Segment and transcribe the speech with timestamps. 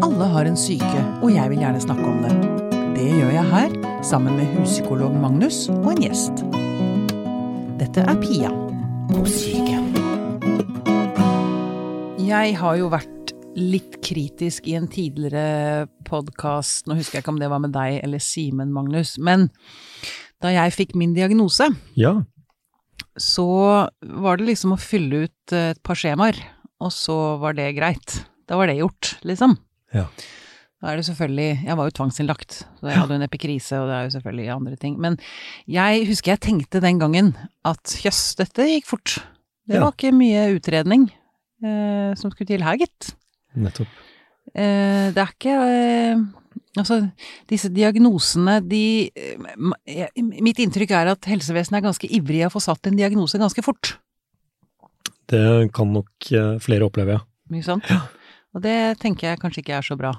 [0.00, 2.32] Alle har en syke, og jeg vil gjerne snakke om det.
[2.96, 3.74] Det gjør jeg her,
[4.06, 6.42] sammen med huspsykolog Magnus og en gjest.
[7.80, 8.50] Dette er Pia
[9.10, 9.78] på syke.
[12.30, 17.40] Jeg har jo vært litt kritisk i en tidligere podkast, nå husker jeg ikke om
[17.40, 19.48] det var med deg eller Simen, Magnus, men
[20.40, 21.66] da jeg fikk min diagnose,
[21.98, 22.14] Ja.
[23.18, 23.48] så
[24.00, 26.38] var det liksom å fylle ut eh, et par skjemaer,
[26.80, 28.20] og så var det greit.
[28.48, 29.58] Da var det gjort, liksom.
[29.96, 30.06] Ja.
[30.80, 33.88] Da er det selvfølgelig Jeg var jo tvangsinnlagt, så jeg hadde jo en epikrise, og
[33.90, 34.94] det er jo selvfølgelig andre ting.
[35.02, 35.18] Men
[35.68, 37.34] jeg husker jeg tenkte den gangen
[37.68, 39.18] at jøss, dette gikk fort.
[39.68, 39.84] Det Ja.
[39.84, 41.10] var ikke mye utredning
[41.62, 43.12] eh, som skulle til her, gitt.
[43.54, 43.88] Nettopp.
[44.54, 46.22] Eh, det er ikke eh,
[46.78, 47.00] Altså,
[47.50, 52.60] disse diagnosene, de eh, Mitt inntrykk er at helsevesenet er ganske ivrig i å få
[52.62, 53.96] satt en diagnose ganske fort.
[55.30, 57.24] Det kan nok eh, flere oppleve, ja.
[57.50, 57.90] Ikke sant?
[58.54, 60.14] Og det tenker jeg kanskje ikke er så bra.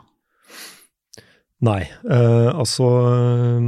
[1.62, 3.66] Nei, eh, altså eh,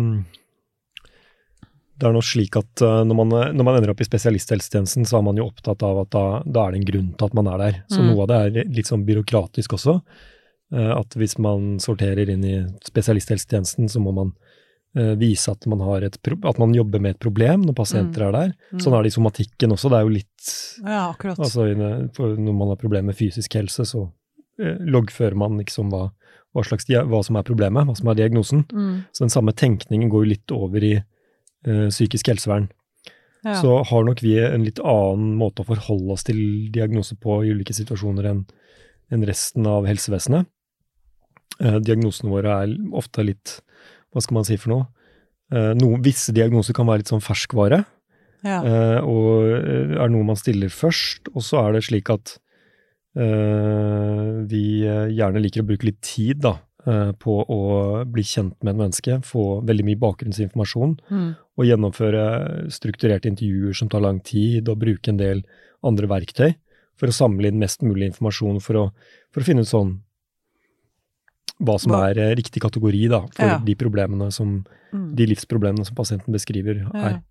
[1.99, 5.19] Det er nå slik at eh, når, man, når man ender opp i spesialisthelsetjenesten, så
[5.19, 7.49] er man jo opptatt av at da, da er det en grunn til at man
[7.53, 7.81] er der.
[7.91, 8.07] Så Mm.
[8.09, 9.99] noe av det er litt sånn byråkratisk også.
[10.73, 12.55] eh, At hvis man sorterer inn i
[12.87, 14.33] spesialisthelsetjenesten, så må man
[14.97, 18.31] eh, vise at man, har et, at man jobber med et problem når pasienter er
[18.31, 18.51] der.
[18.73, 18.79] Mm.
[18.81, 19.89] Sånn er det i somatikken også.
[19.93, 20.49] Det er jo litt
[20.81, 21.37] Ja, akkurat.
[21.39, 24.11] Altså når man har problemer med fysisk helse, så eh,
[24.61, 26.07] loggfører man liksom hva,
[26.53, 28.63] hva, slags, hva som er problemet, hva som er diagnosen.
[28.69, 28.95] Mm.
[29.11, 32.69] Så den samme tenkningen går jo litt over i uh, psykisk helsevern.
[33.43, 33.57] Ja.
[33.59, 36.39] Så har nok vi en litt annen måte å forholde oss til
[36.71, 38.45] diagnose på i ulike situasjoner enn
[39.13, 40.47] en resten av helsevesenet.
[41.59, 43.57] Uh, diagnosene våre er ofte litt,
[44.13, 44.87] hva skal man si for noe?
[45.53, 47.83] Uh, no, visse diagnoser kan være litt sånn ferskvare.
[48.43, 48.59] ja.
[48.59, 51.29] Eh, og eh, er noe man stiller først.
[51.31, 52.42] Og så er det slik at eh,
[53.15, 56.55] vi eh, gjerne liker å bruke litt tid da,
[56.87, 57.59] eh, på å
[58.09, 61.35] bli kjent med et menneske, få veldig mye bakgrunnsinformasjon, Mm.
[61.57, 62.23] og gjennomføre
[62.73, 65.43] strukturerte intervjuer som tar lang tid, og bruke en del
[65.83, 66.55] andre verktøy
[66.97, 68.91] for å samle inn mest mulig informasjon for å,
[69.31, 69.99] for å finne ut sånn
[71.63, 73.57] hva som er eh, riktig kategori da, for Ja.
[73.59, 75.15] de problemene som, Mm.
[75.15, 77.07] de livsproblemene som pasienten beskriver Ja.
[77.09, 77.21] er.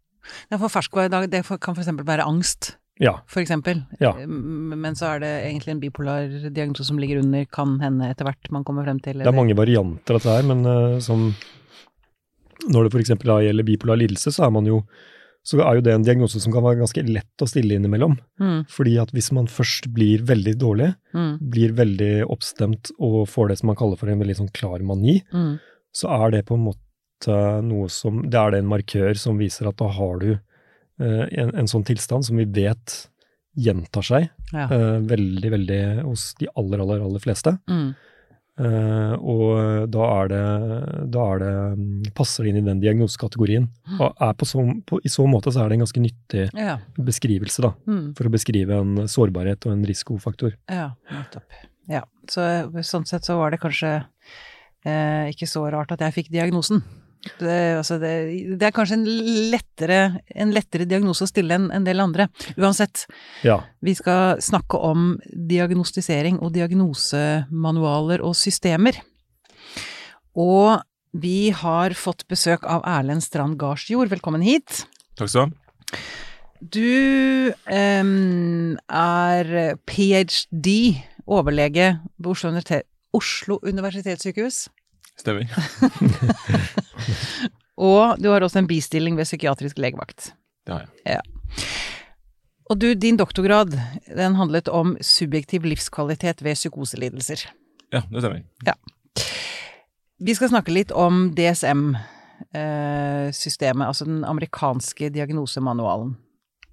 [0.50, 3.82] Ja, for ferskvare i dag, det kan for eksempel være angst, Ja, for eksempel.
[4.00, 4.12] Ja.
[4.26, 8.50] Men så er det egentlig en bipolar diagnose som ligger under, kan hende etter hvert
[8.52, 9.18] man kommer frem til.
[9.18, 11.30] Det er mange varianter av dette her, men uh, som
[12.70, 13.14] når det f.eks.
[13.24, 14.82] gjelder bipolar lidelse, så er man jo
[15.42, 18.12] så er jo det en diagnose som kan være ganske lett å stille innimellom.
[18.38, 18.60] Mm.
[18.70, 21.32] Fordi at hvis man først blir veldig dårlig, Mm.
[21.50, 25.24] blir veldig oppstemt og får det som man kaller for en veldig sånn klar mani,
[25.32, 25.58] Mm.
[25.92, 29.66] så er det på en måte noe som Det er det en markør som viser
[29.66, 30.38] at da har du
[31.00, 33.08] en, en sånn tilstand som vi vet
[33.56, 34.64] gjentar seg Ja.
[34.70, 37.58] eh, veldig, veldig hos de aller, aller, aller fleste.
[37.68, 37.92] Mm.
[38.60, 40.40] Uh, og da er det,
[41.14, 43.64] da er det mm, passer det inn i den diagnosekategorien.
[43.96, 46.74] Og er på så, på, I så måte så er det en ganske nyttig Ja.
[47.00, 47.72] beskrivelse, da.
[47.88, 48.12] Mm.
[48.18, 50.58] For å beskrive en sårbarhet og en risikofaktor.
[50.68, 51.48] Ja, nettopp.
[51.90, 52.44] Ja, så
[52.84, 53.94] sånn sett så var det kanskje
[54.84, 56.84] eh, ikke så rart at jeg fikk diagnosen.
[57.22, 58.12] Det, altså det,
[58.58, 59.04] det er kanskje en
[59.52, 59.98] lettere,
[60.34, 62.26] en lettere diagnose å stille enn en del andre.
[62.58, 63.04] Uansett,
[63.46, 63.60] Ja.
[63.80, 68.98] vi skal snakke om diagnostisering og diagnosemanualer og systemer.
[70.34, 70.82] Og
[71.14, 74.10] vi har fått besøk av Erlend Strand Garsjord.
[74.10, 74.86] Velkommen hit.
[75.14, 76.02] Takk skal du ha.
[76.62, 80.74] Du um, er ph.d.
[81.26, 84.68] overlege ved Oslo, Universitet, Oslo universitetssykehus.
[85.22, 85.46] Stemmer.
[87.82, 90.20] Og du har også en bistilling ved psykiatrisk legevakt.
[90.66, 91.20] Det har jeg.
[92.70, 93.70] Og du, din doktorgrad,
[94.16, 97.38] den handlet om subjektiv livskvalitet ved psykoselidelser.
[97.92, 98.40] Ja, det stemmer.
[98.66, 98.72] Ja.
[100.22, 106.16] Vi skal snakke litt om DSM-systemet, altså den amerikanske diagnosemanualen,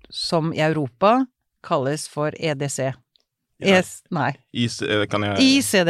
[0.09, 1.25] som i Europa
[1.65, 2.79] kalles for EDC.
[3.59, 3.79] Ja.
[3.81, 5.89] ES, nei, IC, eh, kan jeg ICD.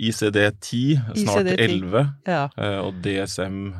[0.00, 1.58] ICD-10, snart ICD-10.
[1.58, 2.48] 11, Ja.
[2.58, 3.74] eh, og DSM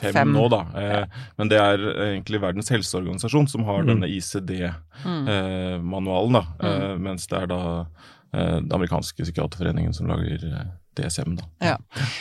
[0.00, 0.60] 5 nå, da.
[0.80, 1.04] Eh,
[1.38, 3.86] Men det er egentlig Verdens helseorganisasjon som har Mm.
[3.86, 4.08] denne
[5.04, 6.32] ICD-manualen, Mm.
[6.32, 6.42] da.
[6.60, 7.00] Mm.
[7.02, 7.86] Mens det er da
[8.34, 10.64] eh, den amerikanske psykiaterforeningen som lager eh,
[10.98, 11.44] DSM, da.
[11.64, 11.76] Ja.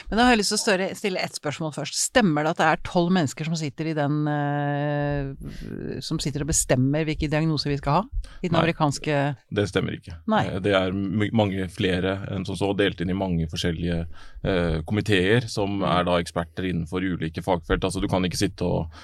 [0.09, 1.97] Men da har jeg lyst til å stille ett spørsmål først.
[1.99, 6.51] Stemmer det at det er tolv mennesker som sitter i den eh, Som sitter og
[6.51, 8.03] bestemmer hvilke diagnoser vi skal ha?
[8.41, 8.63] I den Nei.
[8.65, 9.19] amerikanske
[9.53, 10.17] Det stemmer ikke.
[10.33, 10.43] Nei.
[10.51, 15.47] Eh, Det er mange flere enn som så, delt inn i mange forskjellige eh, komiteer,
[15.51, 17.83] som er da eksperter innenfor ulike fagfelt.
[17.83, 19.03] Altså Du kan ikke sitte og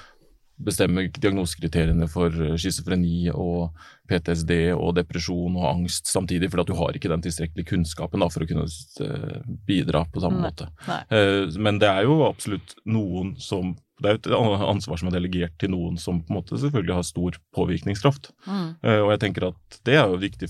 [0.59, 3.69] bestemme diagnosekriteriene for schizofreni og
[4.09, 8.27] PTSD og depresjon og angst samtidig, fordi at du har ikke den tilstrekkelige kunnskapen da,
[8.33, 9.38] for å kunne eh,
[9.69, 10.50] bidra på samme Nei.
[10.50, 10.67] måte.
[10.88, 11.00] Nei.
[11.15, 15.15] Eh, Men det er jo absolutt noen som Det er jo et ansvar som er
[15.17, 18.29] delegert til noen som på en måte selvfølgelig har stor påvirkningskraft.
[18.47, 18.69] Mm.
[18.83, 20.47] Eh, Og jeg tenker at det er jo viktig,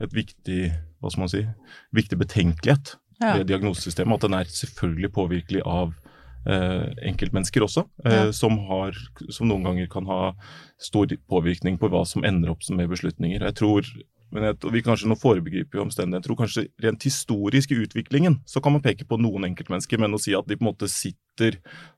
[0.00, 1.46] et viktig hva skal man si,
[1.94, 3.36] viktig betenkelighet Ja.
[3.36, 4.14] ved diagnosesystemet.
[4.14, 6.09] At den er selvfølgelig påvirkelig av eh,
[6.46, 8.32] enkeltmennesker også, eh, Ja.
[8.32, 8.96] som, har,
[9.30, 10.34] som noen ganger kan ha
[10.80, 13.40] stor påvirkning på hva som ender opp som med beslutninger.
[13.40, 13.84] Jeg tror
[14.32, 16.20] men jeg, vi kanskje nå forebegriper jo omstendighetene.
[16.20, 20.14] Jeg tror kanskje rent historisk i utviklingen så kan man peke på noen enkeltmennesker, men
[20.14, 21.56] å si at de på en måte sitter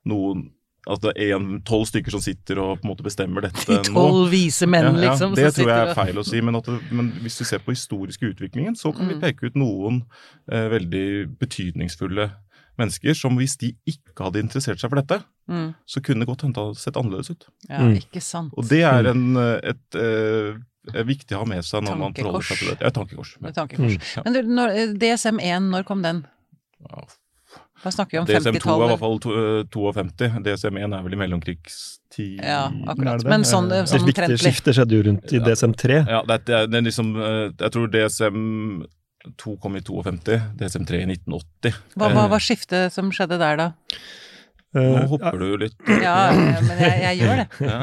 [0.09, 0.47] noen
[0.89, 4.65] at det er tolv stykker som sitter og på en måte bestemmer dette tolv vise
[4.67, 5.35] menn, Ja, ja, liksom.
[5.37, 7.71] det tror jeg er feil å si, men, at det, men hvis du ser på
[7.71, 9.21] historisk utviklingen, så kan vi Mm.
[9.21, 10.01] peke ut noen
[10.51, 12.31] eh, veldig betydningsfulle
[12.79, 15.73] mennesker som hvis de ikke hadde interessert seg for dette, Mm.
[15.85, 17.45] så kunne det godt hende det hadde sett annerledes ut.
[17.69, 17.95] Ja, Mm.
[17.99, 18.53] ikke sant.
[18.57, 20.55] Og det er en, et, et, eh,
[20.99, 22.23] er viktig å ha med seg når man Tankekors.
[22.23, 22.77] forholder seg til det.
[22.81, 23.37] Ja, tankekors.
[23.41, 23.51] Ja.
[23.51, 24.15] tankekors.
[24.15, 24.23] Mm.
[24.23, 26.25] Men du, når, DSM-1, når kom den?
[26.89, 27.03] Ja,
[27.83, 28.61] Da snakker vi om 50-tallet.
[28.63, 32.39] DSM2 er i hvert fall to- eh, 52, DSM1 er vel i mellomkrigstid.
[32.41, 33.25] Ja, akkurat.
[33.25, 35.43] Men sånn, Eh, det- sånn Det viktige skiftet skjedde jo rundt i Ja.
[35.43, 36.07] DSM3.
[36.07, 37.87] Ja, det, er- det er liksom eh, Jeg tror
[39.23, 41.73] DSM2 kom i 52, DSM3 i 1980.
[41.95, 43.71] Hva, hva Eh, var skiftet som skjedde der, da?
[44.73, 45.75] Nå Eh, hopper du litt.
[46.01, 47.47] Ja, men jeg, jeg gjør det.
[47.61, 47.77] Ja.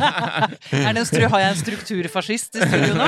[0.80, 3.06] Er det en stru, har jeg en strukturfascist i studio nå?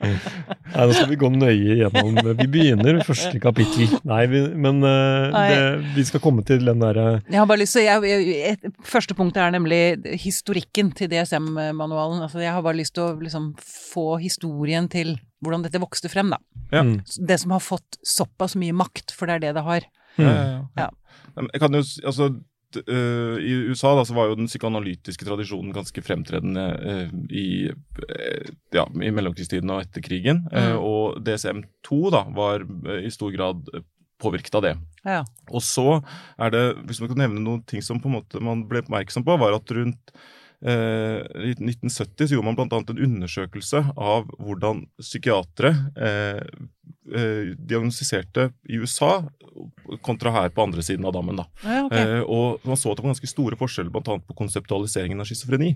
[0.00, 3.92] Nei, nå skal vi gå nøye gjennom Vi begynner med første kapittel.
[4.08, 5.44] Nei, vi, men eh, Nei.
[5.52, 5.60] det,
[5.98, 9.82] vi skal komme til den derre Jeg har bare lyst til, Første punktet er nemlig
[10.24, 12.24] historikken til DSM-manualen.
[12.24, 16.32] Altså, jeg har bare lyst til å liksom, få historien til hvordan dette vokste frem.
[16.32, 16.40] Da.
[16.72, 16.82] Ja.
[16.86, 17.00] Mm.
[17.04, 19.88] Det som har fått såpass mye makt, for det er det det har.
[20.16, 20.88] Ja, ja, ja.
[21.36, 22.28] Jeg kan jo, altså,
[22.88, 28.54] øh, I USA da, så var jo den psykoanalytiske tradisjonen ganske fremtredende uh, i, uh,
[28.74, 30.46] ja, i mellomkrigstiden og etter krigen.
[30.52, 30.78] Mm.
[30.80, 32.64] Og DSM-2 da, var
[33.02, 33.68] i stor grad
[34.22, 34.76] påvirket av det.
[35.04, 35.20] Ja.
[35.52, 36.00] Og så
[36.40, 39.26] er det, hvis man kan nevne noen ting som på en måte man ble oppmerksom
[39.26, 40.16] på, var at rundt
[40.66, 42.78] i 1970 så gjorde man bl.a.
[42.80, 45.74] en undersøkelse av hvordan psykiatere
[47.14, 49.22] eh, diagnostiserte i USA
[50.04, 51.36] kontra her på andre siden av dammen.
[51.36, 51.46] da.
[51.64, 52.18] Ja, okay.
[52.18, 54.18] Eh, og man så at det var ganske store forskjeller bl.a.
[54.20, 55.74] på konseptualiseringen av schizofreni.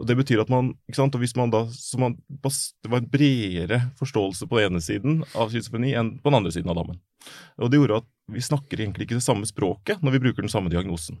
[0.00, 2.98] Og Det betyr at man ikke sant, og hvis man da, så man, Det var
[3.02, 6.76] en bredere forståelse på den ene siden av schizofreni enn på den andre siden av
[6.82, 7.00] dammen.
[7.58, 10.50] Og Det gjorde at vi snakker egentlig ikke det samme språket når vi bruker den
[10.50, 11.20] samme diagnosen.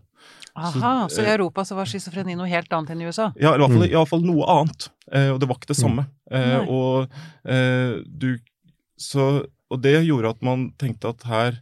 [0.58, 3.30] Aha, så i eh, Europa så var schizofreni noe helt annet enn i USA?
[3.38, 3.90] Ja, i hvert fall, Mm.
[3.92, 4.88] i hvert fall noe annet.
[5.12, 6.06] Eh, og det var ikke det samme.
[6.30, 7.08] Eh, og,
[7.46, 8.38] eh, du,
[8.98, 11.60] så, og det gjorde at man tenkte at her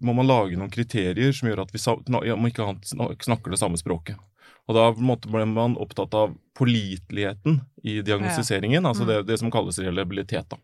[0.00, 1.78] må man lage noen kriterier som gjør at vi
[2.26, 2.80] ja, man ikke han-
[3.20, 4.16] snakker det samme språket.
[4.68, 9.08] Og da på ble man opptatt av påliteligheten i diagnostiseringen, altså Mm.
[9.08, 10.48] det, det som kalles reliabilitet.
[10.48, 10.56] da.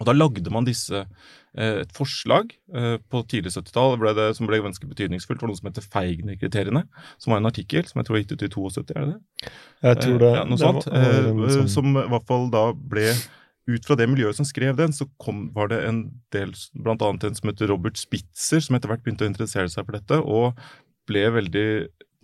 [0.00, 1.06] Og da lagde man disse
[1.54, 3.98] eh, et forslag eh, på tidlig 70-tall
[4.34, 6.84] som ble ganske betydningsfullt, for noe som heter Feigner-kriteriene.
[7.18, 9.50] Som var en artikkel som jeg tror er gitt ut i 72, er det det?
[9.82, 10.86] Jeg tror det, Eh, ja, noe det sånt.
[10.86, 10.94] var-
[11.34, 13.12] var eh, sånn- Som i hvert fall da ble
[13.68, 16.00] ut fra det miljøet som skrev den, så kom, var det en
[16.32, 19.84] del, blant annet en som heter Robert Spitzer, som etter hvert begynte å interessere seg
[19.86, 20.56] for dette, og
[21.06, 21.66] ble veldig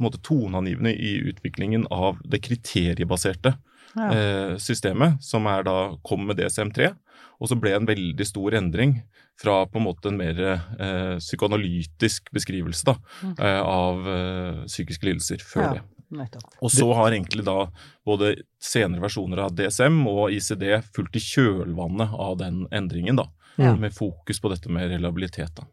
[0.02, 3.54] måte toneangivende i utviklingen av det kriteriebaserte
[3.96, 4.10] Ja.
[4.12, 6.94] eh, systemet, som er da kom med DSM-3.
[7.40, 9.02] Og så ble en veldig stor endring
[9.40, 13.34] fra på en måte en mer eh, psykoanalytisk beskrivelse da, Mm.
[13.38, 15.72] eh, av eh, psykiske lidelser før Ja.
[15.74, 15.82] det.
[16.14, 16.58] Nettopp.
[16.62, 17.66] Og så har egentlig da
[18.06, 23.26] både senere versjoner av DSM og ICD fulgt i kjølvannet av den endringen, da.
[23.56, 23.72] Ja.
[23.80, 25.54] Med fokus på dette med reliabilitet.
[25.56, 25.64] da.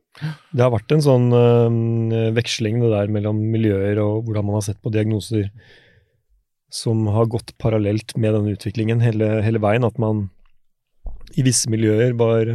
[0.54, 4.64] Det har vært en sånn øh, veksling det der mellom miljøer og hvordan man har
[4.70, 5.50] sett på diagnoser
[6.74, 9.86] som har gått parallelt med denne utviklingen hele, hele veien.
[9.86, 10.30] At man
[11.38, 12.50] i visse miljøer var,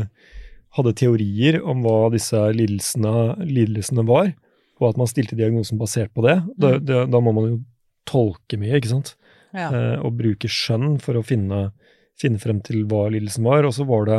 [0.78, 4.32] hadde teorier om hva disse lidelsene, lidelsene var,
[4.80, 6.36] og at man stilte diagnosen basert på det.
[6.56, 6.84] Da, Mm.
[6.86, 7.58] da, da må man jo
[8.06, 9.16] tolke mye, ikke sant?
[9.54, 9.70] Ja.
[9.72, 11.72] eh, og bruke skjønn for å finne,
[12.20, 13.64] finne frem til hva lidelsen var.
[13.64, 14.18] Og så var det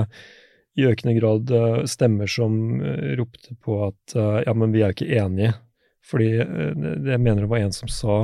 [0.79, 4.93] i økende grad eh, stemmer som eh, ropte på at eh, ja, men vi er
[4.95, 5.53] ikke enige.
[6.09, 8.15] Fordi det, jeg mener det var en som sa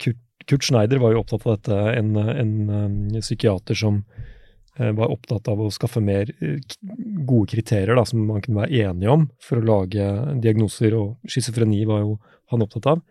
[0.00, 0.16] Kurt,
[0.48, 4.00] Kurt Schneider var jo opptatt av dette, en, en, en psykiater som
[4.96, 6.58] var opptatt av å skaffe mer eh,
[7.28, 10.08] gode kriterier da, som man kunne være enige om for å lage
[10.42, 12.18] diagnoser, og schizofreni var jo
[12.52, 13.04] han opptatt av.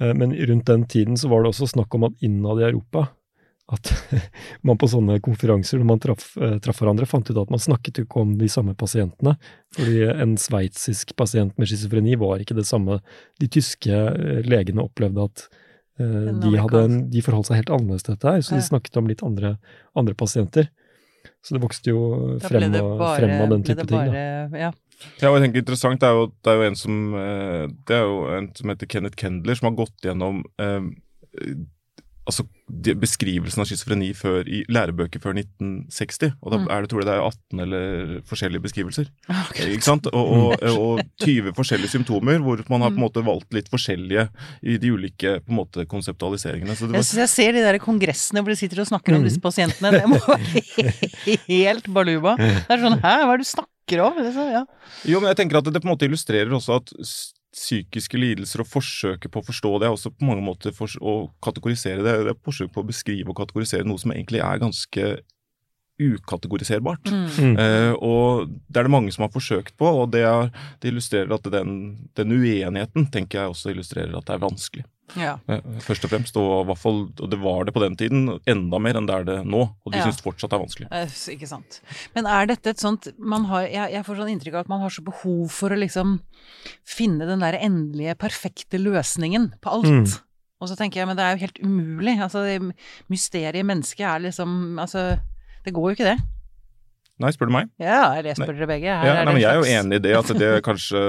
[0.00, 3.08] Eh, Men rundt den tiden så var det også snakk om at innad i Europa
[3.74, 3.90] at
[4.66, 6.26] man på sånne konferanser, når man traff,
[6.62, 9.34] traf hverandre, fant ut at man snakket ikke om de samme pasientene.
[9.74, 13.00] Fordi en sveitsisk pasient med schizofreni var ikke det samme.
[13.42, 15.64] De tyske eh, legene opplevde at eh,
[15.96, 19.08] de, hadde en, de forholdt seg helt annerledes til dette her, så de snakket om
[19.08, 19.54] litt andre,
[19.96, 20.68] andre pasienter.
[21.44, 22.02] Så det vokste jo
[22.42, 24.10] frem, bare, frem av den type ting.
[24.12, 24.26] Da.
[24.66, 24.72] Ja.
[25.20, 27.96] Ja, og jeg tenker interessant, det er jo, det er jo en som eh, Det
[27.98, 30.86] er jo en som heter Kenneth Kendler, som har gått gjennom eh,
[32.26, 32.44] altså
[32.98, 36.34] beskrivelsen av schizofreni i lærebøker før 1960.
[36.42, 36.66] Og da mm.
[36.74, 39.10] er det, tror jeg det er 18 eller forskjellige beskrivelser.
[39.46, 39.68] Okay.
[39.76, 40.08] Ikke sant?
[40.10, 43.04] Og, og, og, 20 forskjellige symptomer, hvor man har på en mm.
[43.04, 44.26] måte valgt litt forskjellige
[44.66, 46.74] i de ulike på en måte konseptualiseringene.
[46.74, 46.96] Var...
[46.98, 49.28] Jeg, jeg, ser de der kongressene hvor de sitter og snakker om mm.
[49.28, 49.92] disse pasientene.
[49.94, 50.92] Det må være
[51.52, 52.34] helt baluba.
[52.40, 54.20] Det er sånn Hæ, hva er det du snakker om?
[54.50, 54.66] Ja.
[55.06, 56.92] Jo, men jeg tenker at det på en måte illustrerer også at
[57.56, 62.04] psykiske lidelser og forsøket på å forstå det, også på mange måter for, å kategorisere
[62.04, 62.18] det.
[62.26, 65.16] Det er forsøk på å beskrive og kategorisere noe som egentlig er ganske
[65.96, 67.08] ukategoriserbart.
[67.08, 67.54] Mm.
[67.56, 70.50] Eh, og det er det mange som har forsøkt på, og det, er,
[70.82, 71.70] det illustrerer at den,
[72.18, 74.84] den, uenigheten tenker jeg også illustrerer at det er vanskelig.
[75.14, 75.36] Ja.
[75.46, 78.98] Eh, først og fremst, og, fall, og, det var det på den tiden, enda mer
[78.98, 79.62] enn det er det nå.
[79.86, 80.08] Og de ja.
[80.08, 80.88] syns fortsatt det er vanskelig.
[80.90, 81.80] Eh, ikke sant.
[82.16, 83.08] Men er dette et sånt
[83.52, 86.18] har, jeg, jeg, får sånn inntrykk av at man har så behov for å liksom
[86.88, 89.92] finne den der endelige, perfekte løsningen på alt.
[89.92, 90.06] Mm.
[90.56, 92.16] Og så tenker jeg, men det er jo helt umulig.
[92.26, 92.46] Altså,
[93.12, 95.18] mysteriet mennesket er liksom Altså,
[95.66, 96.18] det går jo ikke det.
[97.22, 97.70] Nei, spør du meg?
[97.80, 98.92] Ja, eller jeg spør dere begge.
[98.92, 101.04] Her ja, nei, men jeg er jo enig i det, at det kanskje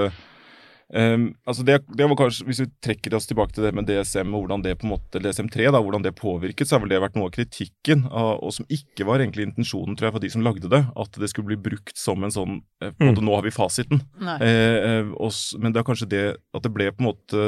[0.87, 4.31] Um, altså det, det, var kanskje, Hvis vi trekker oss tilbake til det med DSM
[4.31, 7.01] og hvordan det på en måte, DSM-3, da, hvordan det påvirket, så har vel det
[7.03, 10.31] vært noe av kritikken, av, og som ikke var egentlig intensjonen tror jeg, for de
[10.31, 13.19] som lagde det, at det skulle bli brukt som en sånn uh, på en måte,
[13.19, 13.27] mm.
[13.27, 14.03] Nå har vi fasiten.
[14.23, 16.25] Uh, og, men det er kanskje det
[16.55, 17.45] at det ble på en måte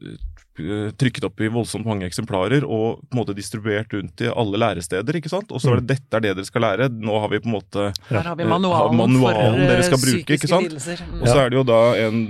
[0.00, 0.16] Eh,
[0.52, 5.16] trykket opp i voldsomt mange eksemplarer og på en måte distribuert rundt i alle læresteder.
[5.16, 5.52] ikke sant?
[5.52, 6.88] Og så er det dette er det dere skal lære.
[6.92, 10.36] Nå har vi på en måte Her har vi manualen, manualen for dere skal bruke,
[10.36, 10.76] ikke sant?
[10.76, 12.24] Og så er det jo da en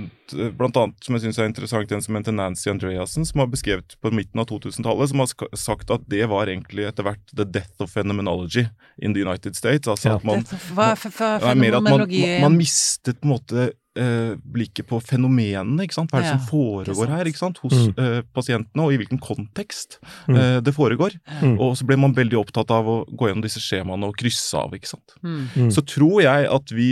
[0.57, 3.95] blant annet som jeg synes er interessant, en som heter Nancy Andreassen, som har beskrevet
[4.01, 7.83] på midten av 2000-tallet, som har sagt at det var egentlig etter hvert the death
[7.83, 8.65] of phenomenology
[8.97, 9.87] in the United States.
[9.87, 10.17] Altså ja.
[10.17, 12.23] at man, Hva er fenomenologi?
[12.37, 13.69] Man, man, mistet på en måte
[13.99, 15.85] eh, blikket på fenomenene.
[15.85, 16.11] ikke sant?
[16.11, 17.61] Hva er det ja, som foregår her ikke sant?
[17.63, 17.93] hos mm.
[18.03, 20.35] eh, pasientene, og i hvilken kontekst mm.
[20.35, 21.17] eh, det foregår.
[21.41, 21.55] Mm.
[21.57, 24.75] Og så ble man veldig opptatt av å gå gjennom disse skjemaene og krysse av.
[24.75, 25.17] ikke sant?
[25.21, 25.41] Mm.
[25.55, 25.71] Mm.
[25.73, 26.91] Så tror jeg at vi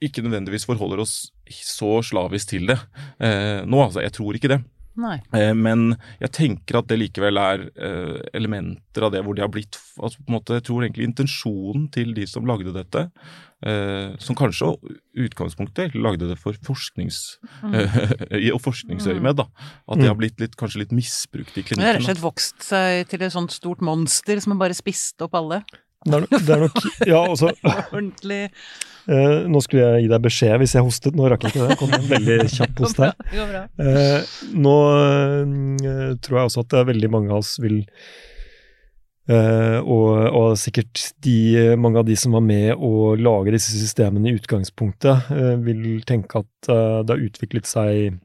[0.00, 1.14] ikke nødvendigvis forholder oss
[1.50, 2.78] så slavisk til det
[3.20, 3.82] eh, nå.
[3.84, 4.62] altså Jeg tror ikke det.
[5.36, 9.52] Eh, men jeg tenker at det likevel er eh, elementer av det hvor de har
[9.52, 13.08] blitt altså på en måte, Jeg tror egentlig intensjonen til de som lagde dette,
[13.66, 14.72] eh, som kanskje
[15.26, 17.76] utgangspunktet lagde det for forsknings, mm.
[18.54, 19.48] og forskningsøyemed, da,
[19.86, 20.22] at det har mm.
[20.22, 21.82] blitt litt, kanskje litt misbrukt i klinikken.
[21.82, 24.78] Det har rett og slett vokst seg til et sånt stort monster som har bare
[24.78, 25.64] spist opp alle?
[26.00, 27.50] Det er, det er nok Ja, altså
[27.92, 28.46] Ordentlig
[29.10, 31.78] Eh, nå skulle jeg gi deg beskjed hvis jeg hostet, nå rakk jeg ikke det.
[31.80, 33.14] Kom en veldig kjapp host her.
[33.80, 37.80] Eh, nå uh, tror jeg også at det er veldig mange av oss vil
[39.30, 41.36] og, og, sikkert de,
[41.78, 45.30] mange av de som var med å lage disse systemene i utgangspunktet,
[45.62, 48.18] vil tenke at det har utviklet seg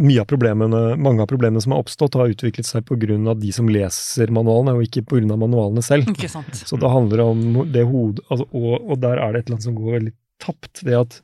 [0.00, 3.34] mye av problemene, mange av problemene som har oppstått, har utviklet seg pga.
[3.34, 5.36] de som leser manualene, og ikke pga.
[5.36, 6.08] manualene selv.
[6.14, 6.54] Ikke sant.
[6.54, 9.68] Så det handler om det hodet altså, og, og, der er det et eller annet
[9.68, 11.20] som går veldig tapt det at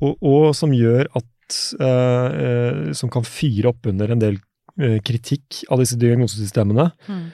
[0.00, 4.46] Og, og som gjør at uh, Som kan fyre opp under en del uh,
[4.78, 6.90] kritikk av disse diagnosesystemene.
[7.08, 7.24] Mm.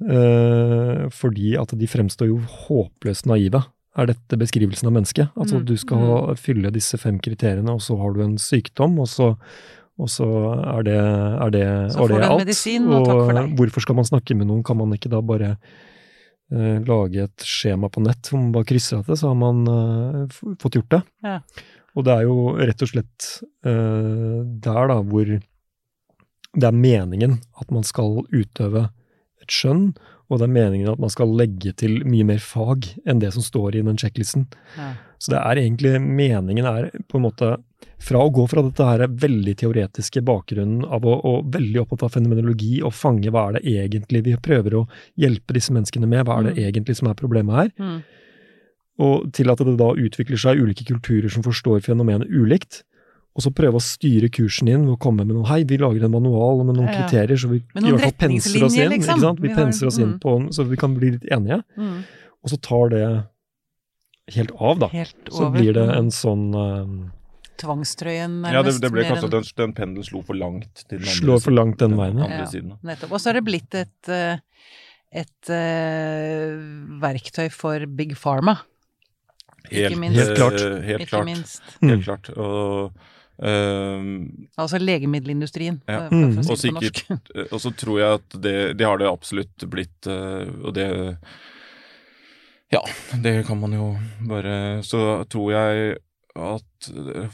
[0.00, 3.60] Uh, fordi at de fremstår jo håpløst naive
[3.98, 5.34] er dette beskrivelsen av mennesket.
[5.34, 5.66] Altså mm.
[5.68, 6.40] du skal mm.
[6.40, 9.32] fylle disse fem kriteriene, og så har du en sykdom, og så,
[10.00, 10.28] og så
[10.76, 13.54] er det, er det, så får du en medisin, og, og takk for deg.
[13.60, 14.62] hvorfor skal man snakke med noen?
[14.66, 19.02] Kan man ikke da bare uh, lage et skjema på nett hvor man bare krysser
[19.02, 21.04] av det, så har man uh, fått gjort det?
[21.26, 21.40] Ja.
[21.98, 23.30] Og det er jo rett og slett
[23.66, 25.34] uh, der da hvor
[26.56, 28.88] det er meningen at man skal utøve
[29.40, 29.92] et skjønn,
[30.30, 33.44] og det er meningen at man skal legge til mye mer fag enn det som
[33.44, 34.46] står i den sjekklisten.
[34.78, 34.92] Ja.
[35.20, 37.56] Så det er egentlig meningen er på en måte
[38.00, 42.14] fra å gå fra dette her veldig teoretiske bakgrunnen av å, å veldig opptatt av
[42.14, 44.86] fenomenologi og fange hva er det egentlig vi prøver å
[45.20, 46.62] hjelpe disse menneskene med, hva er det mm.
[46.70, 47.98] egentlig som er problemet her, mm.
[49.04, 52.82] og til at det da utvikler seg ulike kulturer som forstår fenomenet ulikt,
[53.40, 56.04] og så prøve å styre kursen inn ved å komme med noe Hei, vi lager
[56.04, 57.04] en manual med noen ja, ja.
[57.06, 58.92] kriterier, så vi i hvert fall penser oss inn.
[58.92, 59.16] Liksom.
[59.16, 59.40] ikke sant?
[59.40, 60.18] Vi, vi penser oss inn mm.
[60.20, 61.62] på så vi kan bli litt enige.
[61.80, 62.02] Mm.
[62.44, 63.06] Og så tar det
[64.36, 64.90] helt av, da.
[64.92, 66.84] Helt så blir det en sånn uh,
[67.60, 68.58] tvangstrøyen, nærmest.
[68.58, 71.16] Ja, det, det ble kanskje at den, den pendelen slo for langt til den andre
[71.16, 72.28] Slår for langt den veien, ja.
[72.28, 72.50] andre Ja.
[72.52, 72.74] siden.
[72.92, 73.14] Nettopp.
[73.16, 74.66] Og så er det blitt et, eh,
[75.24, 76.60] et uh,
[77.02, 78.58] verktøy for Big Pharma,
[79.70, 80.18] Helt, minst.
[80.18, 80.60] Helt klart.
[80.60, 81.26] Helt helt ikke klart.
[81.28, 81.62] minst.
[81.80, 81.88] Mm.
[81.88, 82.30] Helt klart.
[82.36, 82.92] Og,
[83.42, 86.08] ehm, Altså legemiddelindustrien, Ja.
[86.08, 86.38] for, for Mm.
[86.38, 87.30] å si Og det på sikkert- norsk.
[87.36, 90.88] eh, og så tror jeg at det, det har det absolutt blitt, eh, og det
[92.72, 92.82] Ja,
[93.22, 93.86] det kan man jo
[94.28, 95.98] bare Så tror jeg
[96.36, 97.28] at eh,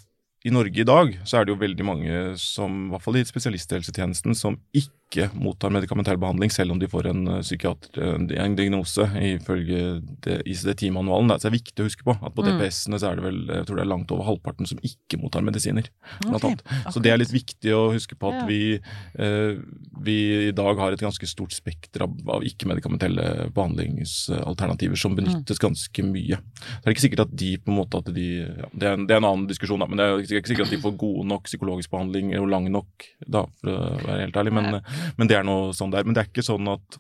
[0.47, 3.25] i Norge i dag så er det jo veldig mange som, i hvert fall i
[3.27, 4.93] spesialisthelsetjenesten, som ikke
[5.39, 10.03] mottar medikamentell behandling selv om de får en eh, psykiater, en en diagnose ifølge
[10.45, 11.29] ICD-10-manualen.
[11.31, 12.59] Det er viktig å huske på at på Mm.
[12.59, 15.43] DPS-ene så er det vel jeg tror det er langt over halvparten som ikke mottar
[15.43, 15.87] medisiner.
[16.27, 16.93] Okay, Ok.
[16.93, 18.47] Så det er litt viktig å huske på at Ja.
[18.47, 18.81] vi,
[19.19, 19.57] eh,
[20.01, 26.03] vi i dag har et ganske stort spekter av, av ikke-medikamentelle behandlingsalternativer som benyttes ganske
[26.05, 26.39] mye.
[26.39, 29.07] Det er ikke sikkert at de på en måte at de, ja, det, er en,
[29.07, 30.97] det er en annen diskusjon, da, men det er ikke ikke sikkert at de får
[31.01, 34.53] god nok psykologisk behandling og lang nok, da, for å være helt ærlig.
[34.57, 34.81] Men,
[35.17, 36.07] men det er noe sånn der.
[36.07, 36.99] Men det er ikke sånn at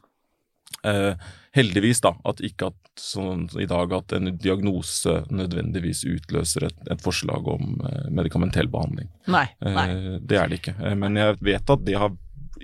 [0.86, 6.78] eh, heldigvis da, at ikke at sånn i dag at en diagnose nødvendigvis utløser et,
[6.92, 9.10] et forslag om eh, medikamentell behandling.
[9.32, 9.46] Nei.
[9.64, 9.88] nei.
[9.92, 10.76] Eh, det er det ikke.
[10.80, 12.14] Eh, men jeg vet at det har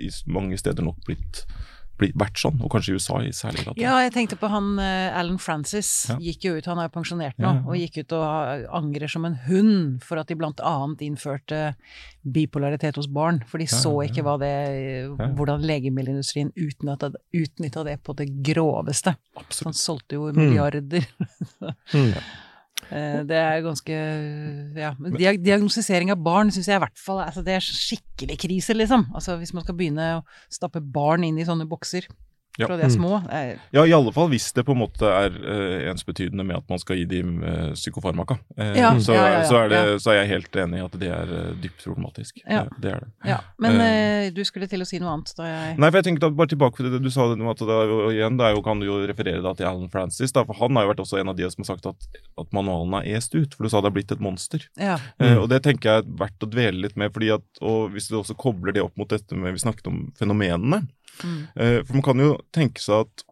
[0.01, 1.62] i mange steder nok blitt, blitt
[1.99, 3.77] vært sånn, og kanskje i USA i særlig grad.
[3.79, 5.91] Ja, jeg tenkte på han eh, Alan Francis.
[6.09, 6.17] Ja.
[6.19, 7.63] Gikk jo ut, han er jo pensjonert nå, Ja, ja.
[7.69, 11.75] og gikk ut og angrer som en hund for at de blant annet innførte
[12.23, 13.41] bipolaritet hos barn.
[13.47, 14.53] For de så ikke det,
[15.37, 16.51] hvordan legemiddelindustrien
[17.33, 19.15] utnytta det på det groveste.
[19.63, 20.39] Han solgte jo Mm.
[20.39, 21.05] milliarder.
[21.93, 22.09] Mm.
[22.09, 22.23] Eh,
[22.89, 23.95] Det er ganske
[24.77, 24.91] Ja.
[24.99, 29.07] Diag diagnostisering av barn syns jeg i hvert fall altså Det er skikkelig krise, liksom.
[29.15, 32.07] Altså Hvis man skal begynne å stappe barn inn i sånne bokser
[32.59, 32.67] Ja.
[32.67, 32.97] fra de er Mm.
[32.99, 33.11] små.
[33.31, 36.69] er- Ja, i alle fall hvis det på en måte er uh, ensbetydende med at
[36.69, 38.37] man skal gi dem uh, psykofarmaka.
[38.57, 40.83] Uh, Ja, så, ja, ja, ja, så, er det, så er jeg helt enig i
[40.85, 42.41] at det er dypt problematisk.
[42.47, 42.65] Ja.
[42.79, 43.09] Det er det.
[43.25, 43.39] Ja.
[43.57, 46.47] Men du skulle til å si noe annet da jeg Nei, for jeg tenkte bare
[46.47, 48.85] tilbake til det du sa, at det er og igjen, det er jo, kan du
[48.85, 51.35] jo referere da til Alan Francis, da, for han har jo vært også en av
[51.35, 52.07] de som har sagt at,
[52.39, 54.61] at manualen er est ut, for du sa det er blitt et monster.
[54.77, 54.97] Ja.
[55.19, 55.37] Mm.
[55.43, 58.17] og det tenker jeg er verdt å dvele litt med, fordi at, og hvis du
[58.21, 60.83] også kobler det opp mot dette med vi snakket om fenomenene.
[61.21, 61.47] Mm.
[61.55, 63.23] Eh, for man kan jo tenke seg at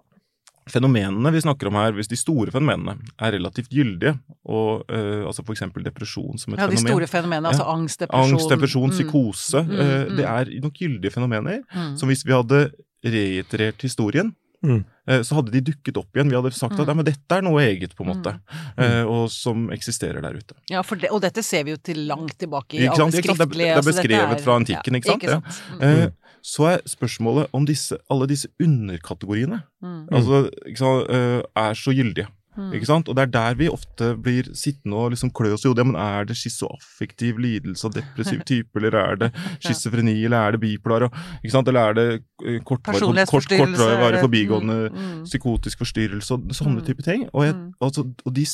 [0.72, 4.14] fenomenene vi snakker om her, hvis de store fenomenene er relativt gyldige,
[4.46, 5.64] og uh, altså f.eks.
[5.84, 7.50] depresjon som et ja, de fenomen store fenomenene.
[7.52, 8.96] Altså angst, depresjon Angst, depresjon, Mm.
[8.96, 9.64] psykose.
[9.66, 10.16] Mm, Mm, mm.
[10.18, 11.64] Det er nok gyldige fenomener.
[11.74, 11.98] Mm.
[11.98, 12.72] Som hvis vi hadde
[13.04, 14.84] reiterert historien, Mm.
[15.26, 16.30] så hadde de dukket opp igjen.
[16.30, 16.82] Vi hadde sagt Mm.
[16.82, 18.40] at ja, men dette er noe eget, på en måte,
[18.78, 20.54] eh, og som eksisterer der ute.
[20.70, 23.42] Ja, for det, og dette ser vi jo til langt tilbake i alle skriftlige Det
[23.42, 25.24] er- beskrevet altså er altså, beskrevet fra antikken, ikke sant?
[25.24, 25.40] Ja.
[25.82, 26.12] Mm.
[26.44, 30.08] Så er spørsmålet om disse, alle disse underkategoriene Mm.
[30.12, 32.28] altså, sant, eh, er så gyldige.
[32.58, 32.74] Mm.
[32.76, 33.08] Ikke sant?
[33.08, 35.78] Og det er der vi ofte blir sittende og liksom klø oss i hodet.
[35.78, 39.30] Ja, men er det schizoaffektiv lidelse og depressiv type, eller er det
[39.64, 41.68] schizofreni, eller er det bipolar, og, ikke sant?
[41.72, 42.08] eller er det
[42.46, 45.24] eh, kortvarig, kort, kortvarig forbigående Mm, mm.
[45.30, 46.86] psykotisk forstyrrelse og sånne Mm.
[46.86, 47.30] type ting.
[47.34, 47.74] Og, jeg, Mm.
[47.82, 48.46] altså, og de,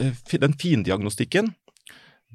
[0.00, 1.54] eh, den findiagnostikken,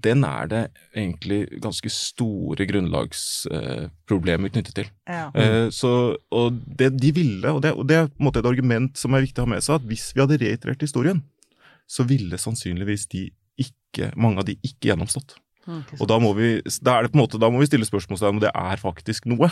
[0.03, 0.63] den er det
[0.95, 4.89] egentlig ganske store grunnlagsproblemer knyttet til.
[5.08, 5.29] Ja.
[5.31, 8.49] Eh, så, og det de ville, og det, og det er på en måte et
[8.49, 11.23] argument som er viktig å ha med seg, at hvis vi hadde reiterert historien,
[11.88, 13.29] så ville sannsynligvis de
[13.62, 15.38] ikke, mange av de ikke gjennomstått.
[15.65, 16.49] Mm, Og da må vi,
[16.86, 19.25] da er det på en måte, da må vi stille spørsmålstegn om det er faktisk
[19.32, 19.47] noe,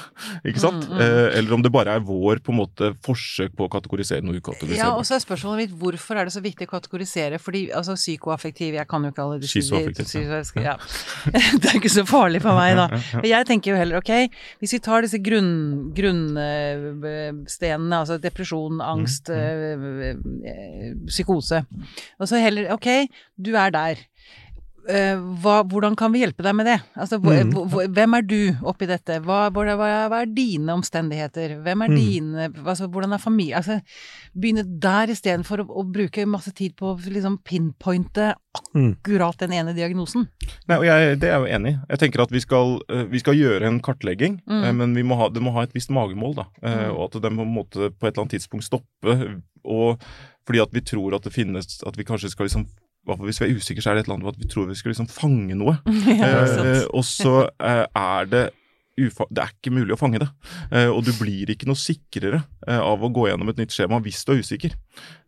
[0.46, 0.86] ikke sant?
[0.86, 1.02] Mm, mm.
[1.02, 4.38] Eh, eller om det bare er vår på en måte forsøk på å kategorisere noe
[4.78, 7.40] Ja, og så er spørsmålet mitt hvorfor er det så viktig å kategorisere?
[7.42, 10.30] Fordi altså psykoaffektiv Jeg kan jo ikke alle de Schizoaffektiv,
[10.62, 10.76] ja.
[11.64, 12.86] Det er ikke så farlig for meg, da.
[13.18, 14.14] Men Jeg tenker jo heller ok,
[14.62, 15.52] hvis vi tar disse grunn,
[15.98, 20.14] grunnstenene, altså depresjon, angst, eh,
[20.54, 21.66] eh, psykose,
[22.20, 22.92] og så heller ok,
[23.42, 24.10] du er der.
[24.90, 26.82] Eh, hva, hvordan kan vi hjelpe deg med det?
[27.00, 27.54] Altså, Mm.
[27.94, 29.22] hvem er du oppi dette?
[29.24, 31.62] Hva, hva, hva, er dine omstendigheter?
[31.64, 31.96] Hvem er Mm.
[31.96, 33.80] dine altså, Hvordan er familie altså,
[34.36, 38.34] Begynne der istedenfor å, å bruke masse tid på å liksom pinpointe
[38.76, 38.98] Mm.
[38.98, 40.28] akkurat den ene diagnosen.
[40.68, 41.80] Nei, og jeg, det er jeg jo enig i.
[41.90, 44.64] Jeg tenker at vi skal, eh, vi skal gjøre en kartlegging, Mm.
[44.64, 46.36] eh, men vi må ha, det må ha et visst magemål.
[46.36, 46.96] da, Mm.
[46.98, 49.42] Og at det må på måte på et eller annet tidspunkt stoppe.
[49.66, 50.00] og
[50.46, 52.68] Fordi at vi tror at det finnes At vi kanskje skal liksom
[53.04, 54.76] Hvis vi er usikre, så er det et eller annet med at vi tror vi
[54.80, 55.78] skal liksom fange noe.
[56.08, 56.68] ja, sant?
[56.70, 58.44] Eh, og så eh, er det
[58.94, 60.28] ufa det er ikke mulig å fange det.
[60.70, 63.98] Eh, og du blir ikke noe sikrere eh, av å gå gjennom et nytt skjema
[64.06, 64.76] hvis du er usikker.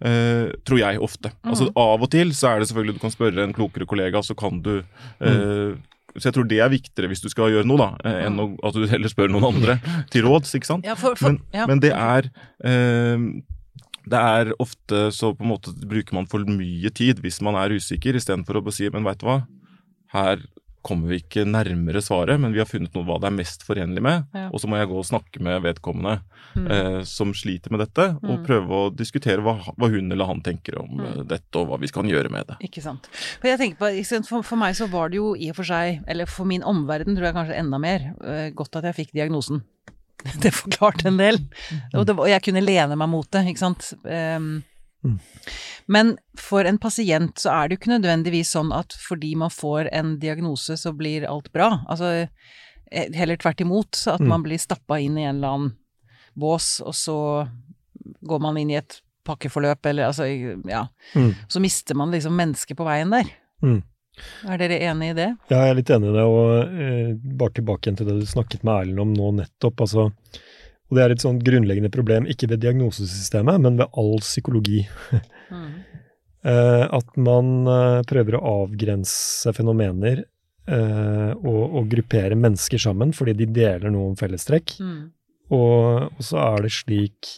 [0.06, 1.34] Eh, tror jeg ofte.
[1.44, 1.74] Altså Mhm.
[1.82, 4.62] Av og til så er det selvfølgelig du kan spørre en klokere kollega, så kan
[4.62, 4.84] du
[5.20, 5.82] mm.
[6.16, 8.46] Så jeg tror det er viktigere hvis du skal gjøre noe, da, eh, enn å,
[8.64, 9.74] at du heller spør noen andre
[10.14, 10.86] til råds, ikke sant.
[10.88, 11.66] Ja, for, for, Men, ja.
[11.68, 12.30] men det er
[12.64, 13.26] eh,
[14.08, 17.70] det er ofte så på en måte bruker man for mye tid hvis man er
[17.76, 19.42] usikker, istedenfor å si men veit du hva,
[20.14, 20.44] her
[20.86, 24.04] kommer vi ikke nærmere svaret, men vi har funnet noe hva det er mest forenlig
[24.06, 24.28] med.
[24.38, 24.52] Ja.
[24.54, 26.20] Og så må jeg gå og snakke med vedkommende
[26.56, 26.68] Mm.
[26.72, 28.46] eh, som sliter med dette, og Mm.
[28.46, 31.02] prøve å diskutere hva, hva hun eller han tenker om Mm.
[31.06, 32.58] eh, dette, og hva vi kan gjøre med det.
[32.70, 33.10] Ikke sant.
[33.42, 36.04] For jeg tenker på, for, for meg så var det jo i og for seg,
[36.08, 39.64] eller for min omverden tror jeg kanskje enda mer, eh, godt at jeg fikk diagnosen.
[40.44, 41.38] Det forklarte en del.
[41.94, 43.92] Og, det, og jeg kunne lene meg mot det, ikke sant.
[44.04, 44.64] Um,
[45.06, 45.20] Mm.
[45.86, 46.08] Men
[46.42, 50.16] for en pasient så er det jo ikke nødvendigvis sånn at fordi man får en
[50.18, 51.68] diagnose, så blir alt bra.
[51.86, 54.32] Altså eh, heller tvert imot, så at Mm.
[54.32, 55.76] man blir stappa inn i en eller annen
[56.34, 57.18] bås, og så
[58.26, 58.98] går man inn i et
[59.30, 60.26] pakkeforløp, eller altså,
[60.66, 60.88] ja.
[61.14, 61.36] Mm.
[61.54, 63.30] Så mister man liksom mennesket på veien der.
[63.62, 63.84] Mm.
[64.48, 65.30] Er dere enig i det?
[65.52, 68.30] Ja, jeg er litt enig i det, og eh, bare tilbake igjen til det du
[68.30, 69.86] snakket med Erlend om nå nettopp.
[69.86, 70.10] altså,
[70.86, 74.86] og Det er et sånt grunnleggende problem, ikke ved diagnosesystemet, men ved all psykologi.
[76.46, 83.34] Eh, at man eh, prøver å avgrense fenomener eh, og, og gruppere mennesker sammen fordi
[83.40, 84.76] de deler noen fellestrekk.
[84.78, 85.00] Mm.
[85.58, 87.32] Og, og så er det slik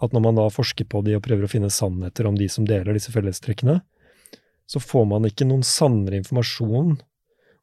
[0.00, 2.64] at når man da forsker på de og prøver å finne sannheter om de som
[2.64, 3.82] deler disse fellestrekkene,
[4.70, 6.98] så får man ikke noen sannere informasjon.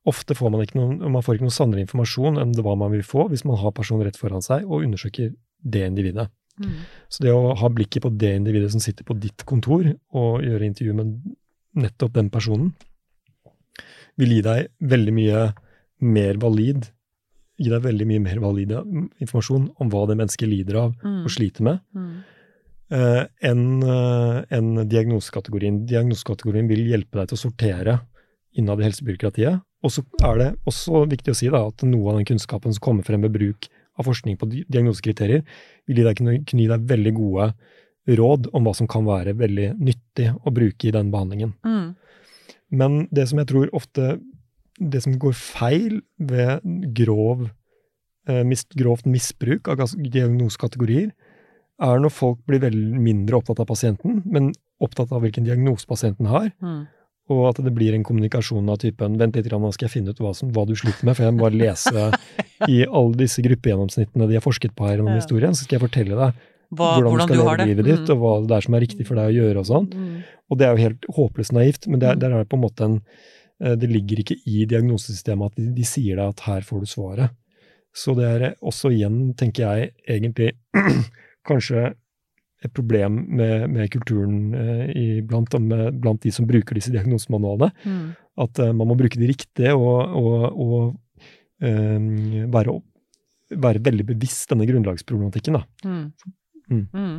[0.08, 2.92] Ofte får man ikke noen, man får ikke noen sannere informasjon enn det hva man
[2.96, 5.32] vil få hvis man har personen rett foran seg og undersøker
[5.64, 6.28] det individet.
[6.60, 6.74] Mm.
[7.14, 9.86] Så det å ha blikket på det individet som sitter på ditt kontor,
[10.18, 11.16] og gjøre intervju med
[11.78, 12.72] nettopp den personen,
[14.18, 15.42] vil gi deg veldig mye
[16.08, 16.92] mer valid
[17.58, 18.70] Gi deg veldig mye mer valid
[19.18, 21.24] informasjon om hva det mennesket lider av Mm.
[21.26, 22.24] og sliter med, Mm.
[22.92, 25.86] Eh, enn en enn diagnosekategorien.
[25.90, 28.00] Diagnosekategorien vil hjelpe deg til å sortere
[28.58, 29.64] innad i helsebyråkratiet.
[29.86, 32.84] Og så er det også viktig å si da, at noe av den kunnskapen som
[32.84, 35.44] kommer frem ved bruk av forskning på di- diagnosekriterier,
[35.90, 37.52] vil deg, kunne, gi deg veldig gode
[38.18, 41.54] råd om hva som kan være veldig nyttig å bruke i den behandlingen.
[41.68, 41.96] Mm.
[42.72, 44.18] Men det som jeg tror ofte
[44.78, 46.62] Det som går feil ved
[46.94, 47.48] grov,
[48.30, 48.44] eh,
[48.78, 51.10] grovt misbruk av diagnosekategorier,
[51.80, 56.26] er når folk blir vel mindre opptatt av pasienten, men opptatt av hvilken diagnose pasienten
[56.28, 56.88] har, Mm.
[57.30, 60.18] og at det blir en kommunikasjon av typen 'vent litt, nå skal jeg finne ut
[60.20, 62.12] hva, som, hva du sliter med', for jeg må bare lese
[62.70, 65.22] i alle disse gruppegjennomsnittene de har forsket på her gjennom Ja.
[65.22, 66.34] historien, så skal jeg fortelle deg
[66.74, 68.12] Hva, hvordan, hvordan du skal leve livet ditt, Mm.
[68.12, 69.88] og hva det er som er riktig for deg å gjøre og sånn.
[69.94, 70.24] Mm.
[70.50, 72.20] Og det er jo helt håpløst naivt, men det er, Mm.
[72.20, 73.02] der er det på en måte en
[73.60, 76.86] eh, Det ligger ikke i diagnosesystemet at de, de sier deg at her får du
[76.86, 77.30] svaret.
[77.96, 80.52] Så det er også igjen, tenker jeg, egentlig
[81.48, 81.92] kanskje
[82.66, 87.70] et problem med, med kulturen eh, i, blant, med, blant de som bruker disse diagnosemanualene.
[87.86, 88.08] Mm.
[88.44, 91.28] At eh, man må bruke de riktige og, og, og
[91.62, 92.78] eh, være,
[93.68, 95.60] være veldig bevisst denne grunnlagsproblematikken.
[95.60, 95.66] da.
[95.86, 96.86] Mm.
[96.90, 97.18] Mm.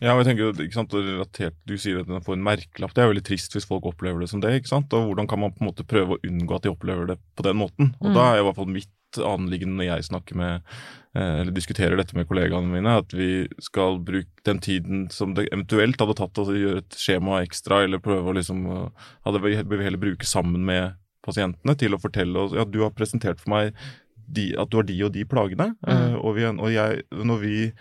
[0.00, 2.94] Ja, jeg tenker, ikke sant, relatert, Du sier at den får en merkelapp.
[2.96, 4.54] Det er veldig trist hvis folk opplever det som det.
[4.56, 4.92] ikke sant?
[4.96, 7.44] Og Hvordan kan man på en måte prøve å unngå at de opplever det på
[7.44, 7.92] den måten?
[8.00, 8.14] Og Mm.
[8.16, 10.62] Da er i hvert fall mitt anliggende når jeg snakker med,
[11.14, 15.48] eh, eller diskuterer dette med kollegaene mine, at vi skal bruke den tiden som det
[15.52, 19.56] eventuelt hadde tatt å gjøre et skjema ekstra, eller prøve å liksom eh, hadde vi
[19.62, 20.94] vi heller bruke sammen med
[21.26, 23.74] pasientene til å fortelle oss ja, du har presentert for meg
[24.30, 25.74] de, at du har de og de plagene.
[25.84, 26.16] Mm.
[26.22, 27.74] og, vi, og jeg, når vi eh,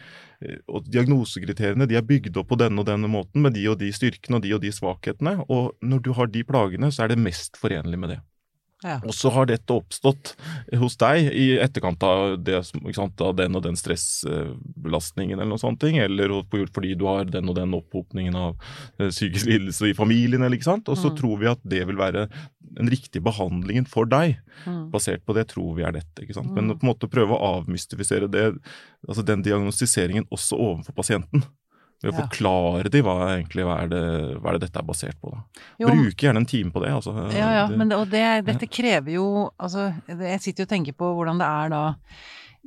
[0.72, 3.92] og Diagnosekriteriene de er bygd opp på denne og denne måten, med de og de
[3.96, 5.36] styrkene og de og de svakhetene.
[5.52, 8.20] Og når du har de plagene, så er det mest forenlig med det.
[8.84, 9.02] Ja.
[9.04, 10.36] Og så har dette oppstått
[10.80, 12.62] hos deg i etterkant av, det,
[12.96, 17.26] sant, av den og den stressbelastningen eller noe sånt, ting, eller på- fordi du har
[17.26, 18.56] den og den opphopningen av
[19.00, 20.88] eh, psykisk lidelse i familien, eller ikke sant.
[20.90, 21.18] Og så Mm.
[21.18, 22.30] tror vi at det vil være
[22.62, 24.38] den riktige behandlingen for deg.
[24.66, 24.92] Mm.
[24.92, 26.22] Basert på det tror vi er dette.
[26.24, 26.52] ikke sant?
[26.54, 26.80] Men Mm.
[26.80, 28.56] på en måte prøve å avmystifisere det,
[29.08, 31.44] altså den diagnostiseringen også overfor pasienten.
[32.02, 32.22] Ved å Ja.
[32.28, 34.02] forklare dem hva egentlig hva er, det,
[34.40, 35.32] hva er det dette er basert på.
[35.34, 35.42] da.
[35.82, 36.92] Jo, Bruke gjerne en time på det.
[36.96, 37.12] altså.
[37.36, 40.70] Ja, ja, Det- men det, og det, dette krever jo Altså, jeg sitter jo og
[40.70, 41.96] tenker på hvordan det er da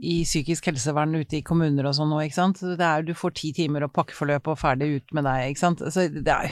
[0.03, 2.61] i psykisk helsevern ute i kommuner og sånn nå, ikke sant.
[2.61, 5.81] Det er, du får ti timer og pakkeforløp og ferdig ut med deg, ikke sant.
[5.81, 6.51] Altså, det er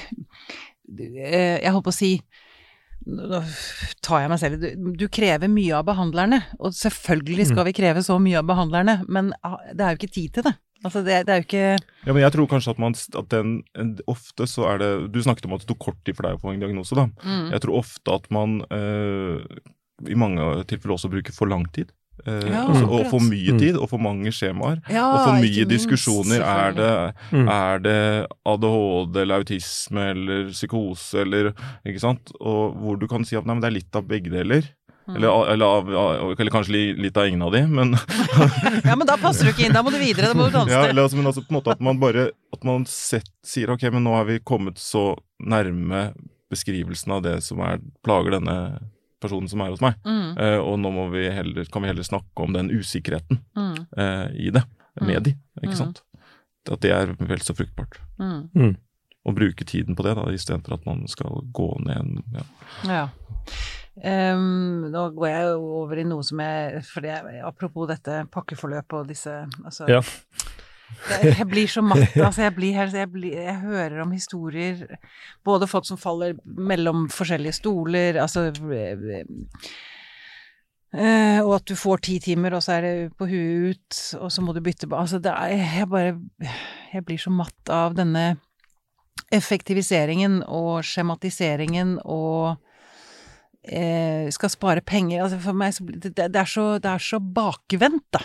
[0.99, 2.21] eh, Jeg holdt på å si
[3.07, 3.41] nå
[4.05, 8.03] tar jeg meg selv du, du krever mye av behandlerne, og selvfølgelig skal vi kreve
[8.05, 10.53] så mye av behandlerne, men ah, det er jo ikke tid til det.
[10.85, 13.63] Altså, det, det er jo ikke Ja, men jeg tror kanskje at man at den,
[14.09, 16.41] Ofte så er det Du snakket om at det tok kort tid for deg å
[16.41, 16.95] få en diagnose.
[16.97, 17.05] da.
[17.21, 17.51] mm.
[17.53, 19.45] Jeg tror ofte at man eh,
[20.09, 21.91] i mange tilfeller også bruker for lang tid.
[22.27, 23.59] Uh, Ja, altså, og for mye Mm.
[23.59, 24.81] tid, og for mange skjemaer.
[24.93, 26.41] Ja, og for mye diskusjoner.
[26.45, 27.49] Er det, Mm.
[27.49, 31.53] er det ADHD eller autisme eller psykose eller
[31.87, 32.33] Ikke sant?
[32.41, 34.69] Og hvor du kan si at nei, men det er litt av begge deler.
[35.09, 35.17] Mm.
[35.17, 35.89] Eller, eller,
[36.39, 37.97] eller kanskje litt av ingen av de, men
[38.85, 40.71] Ja, men da passer du ikke inn, da må du videre, da må du danse.
[40.71, 43.73] ja, eller, altså, men altså på en måte at man bare At man sett, sier
[43.75, 46.13] ok, men nå har vi kommet så nærme
[46.53, 48.57] beskrivelsen av det som er, plager denne
[49.23, 49.95] personen som er hos meg.
[50.05, 50.31] Mm.
[50.41, 53.75] Eh, og nå må vi heller, kan vi heller snakke om den usikkerheten Mm.
[53.97, 54.63] eh, i det,
[55.01, 55.23] med Mm.
[55.27, 55.79] de, ikke Mm.
[55.79, 56.03] sant.
[56.71, 57.99] At det er vel så fruktbart.
[58.19, 58.77] Mm.
[59.21, 62.45] Å bruke tiden på det, da, istedenfor at man skal gå ned en ja.
[62.89, 63.03] Ja.
[64.01, 68.97] Um, nå går jeg jo over i noe som jeg for det, Apropos dette pakkeforløpet
[68.97, 69.35] og disse
[69.67, 69.99] altså, Ja.
[71.11, 72.07] jeg, jeg blir så matt.
[72.17, 74.87] Altså, jeg, blir helt, jeg, blir, jeg hører om historier
[75.45, 78.47] Både folk som faller mellom forskjellige stoler, altså
[80.95, 84.33] eh, Og at du får ti timer, og så er det på huet ut, og
[84.33, 86.15] så må du bytte Altså, det er Jeg bare
[86.95, 88.39] Jeg blir så matt av denne
[89.31, 92.57] effektiviseringen og skjematiseringen og
[93.63, 97.05] eh, skal spare penger altså For meg så blir det, det, er så, det er
[97.05, 98.23] så bakvendt, da.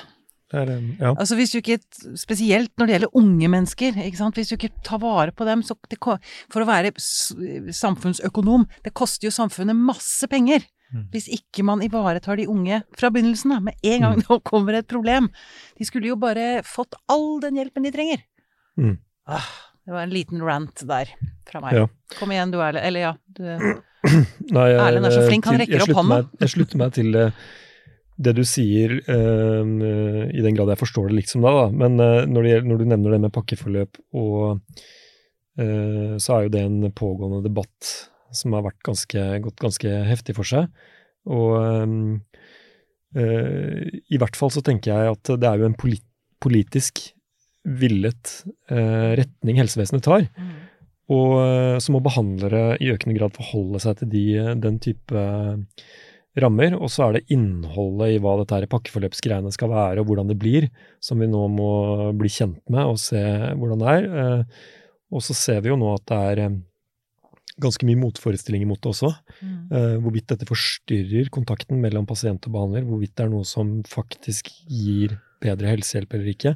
[0.51, 1.11] Det eh, ja.
[1.13, 1.79] Altså hvis du ikke,
[2.19, 3.97] Spesielt når det gjelder unge mennesker.
[4.05, 4.37] ikke sant?
[4.39, 6.93] Hvis du ikke tar vare på dem så det, For å være
[7.75, 10.65] samfunnsøkonom, det koster jo samfunnet masse penger.
[10.93, 11.07] Mm.
[11.11, 13.63] Hvis ikke man ivaretar de unge fra begynnelsen av.
[13.65, 14.25] Med en gang Mm.
[14.29, 15.29] nå kommer et problem.
[15.77, 18.21] De skulle jo bare fått all den hjelpen de trenger.
[18.79, 18.97] Mm.
[19.27, 19.49] Ah,
[19.86, 21.12] det var en liten rant der
[21.50, 21.78] fra meg.
[21.78, 21.86] Ja.
[22.17, 22.86] Kom igjen, du Erlend.
[22.88, 23.43] Eller ja, du
[24.56, 26.19] Nei, jeg- Erlend er så flink, han rekker opp hånda.
[26.41, 27.45] Jeg slutter meg til eh,
[28.26, 29.71] det du sier, uh,
[30.32, 31.65] i den grad jeg forstår det liksom da, da.
[31.84, 34.62] Men uh, når, det når du nevner det med pakkeforløp, og
[35.60, 37.91] uh, så er jo det en pågående debatt
[38.36, 40.71] som har ganske, gått ganske heftig for seg.
[41.26, 42.21] Og um,
[43.17, 46.04] eh, i hvert fall så tenker jeg at det er jo en polit
[46.43, 47.00] politisk
[47.65, 48.32] villet
[48.69, 50.28] eh, retning helsevesenet tar.
[50.38, 50.56] Mm.
[51.15, 54.25] Og eh, så må behandlere i økende grad forholde seg til de,
[54.62, 55.25] den type
[56.41, 56.78] rammer.
[56.78, 60.39] Og så er det innholdet i hva dette her pakkeforløpsgreiene skal være, og hvordan det
[60.41, 60.69] blir,
[61.04, 61.71] som vi nå må
[62.17, 63.21] bli kjent med og se
[63.58, 64.10] hvordan det er.
[64.23, 64.65] Eh,
[65.15, 66.56] Og så ser vi jo nå at det er eh,
[67.62, 69.12] ganske mye motforestillinger mot det også.
[69.39, 69.60] Mm.
[69.71, 74.51] Uh, hvorvidt dette forstyrrer kontakten mellom pasient og behandler, hvorvidt det er noe som faktisk
[74.67, 76.55] gir bedre helsehjelp eller ikke.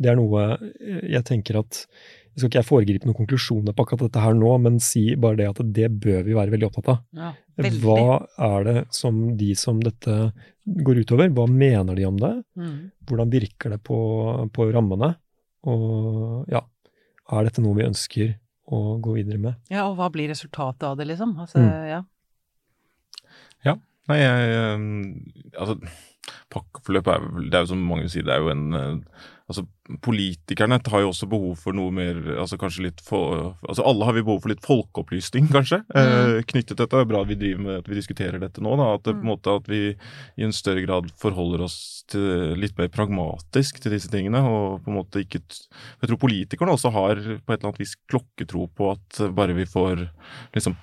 [0.00, 1.84] Det er noe eh, jeg tenker at
[2.30, 5.40] Jeg skal ikke jeg foregripe noen konklusjoner på akkurat dette her nå, men si bare
[5.40, 7.00] det at det bør vi være veldig opptatt av.
[7.18, 7.80] Ja, veldig.
[7.82, 8.04] Hva
[8.46, 10.14] er det som de som dette
[10.86, 12.30] går utover, hva mener de om det?
[12.54, 12.76] Mm.
[13.10, 13.98] Hvordan virker det på,
[14.54, 15.10] på rammene?
[15.68, 16.62] Og ja,
[17.34, 18.32] er dette noe vi ønsker
[18.70, 19.54] å gå videre med?
[19.70, 21.36] Ja, og hva blir resultatet av det, liksom?
[21.42, 21.88] Altså, Mm.
[21.90, 22.02] ja.
[24.08, 25.76] Nei, jeg Altså,
[26.50, 29.04] pakkeforløp er vel Det er jo som mange sier, det er jo en
[29.50, 29.64] Altså,
[30.06, 34.14] politikerne har jo også behov for noe mer Altså kanskje litt for, Altså alle har
[34.14, 36.94] vi behov for litt folkeopplysning, kanskje, eh, knyttet til dette.
[36.94, 38.92] Det er bra at vi driver med at vi diskuterer dette nå, da.
[38.94, 41.78] At, det, på en måte, at vi i en større grad forholder oss
[42.10, 44.42] til, litt mer pragmatisk til disse tingene.
[44.46, 47.96] Og på en måte ikke Jeg tror politikerne også har på et eller annet vis
[48.10, 50.06] klokketro på at bare vi får
[50.54, 50.78] liksom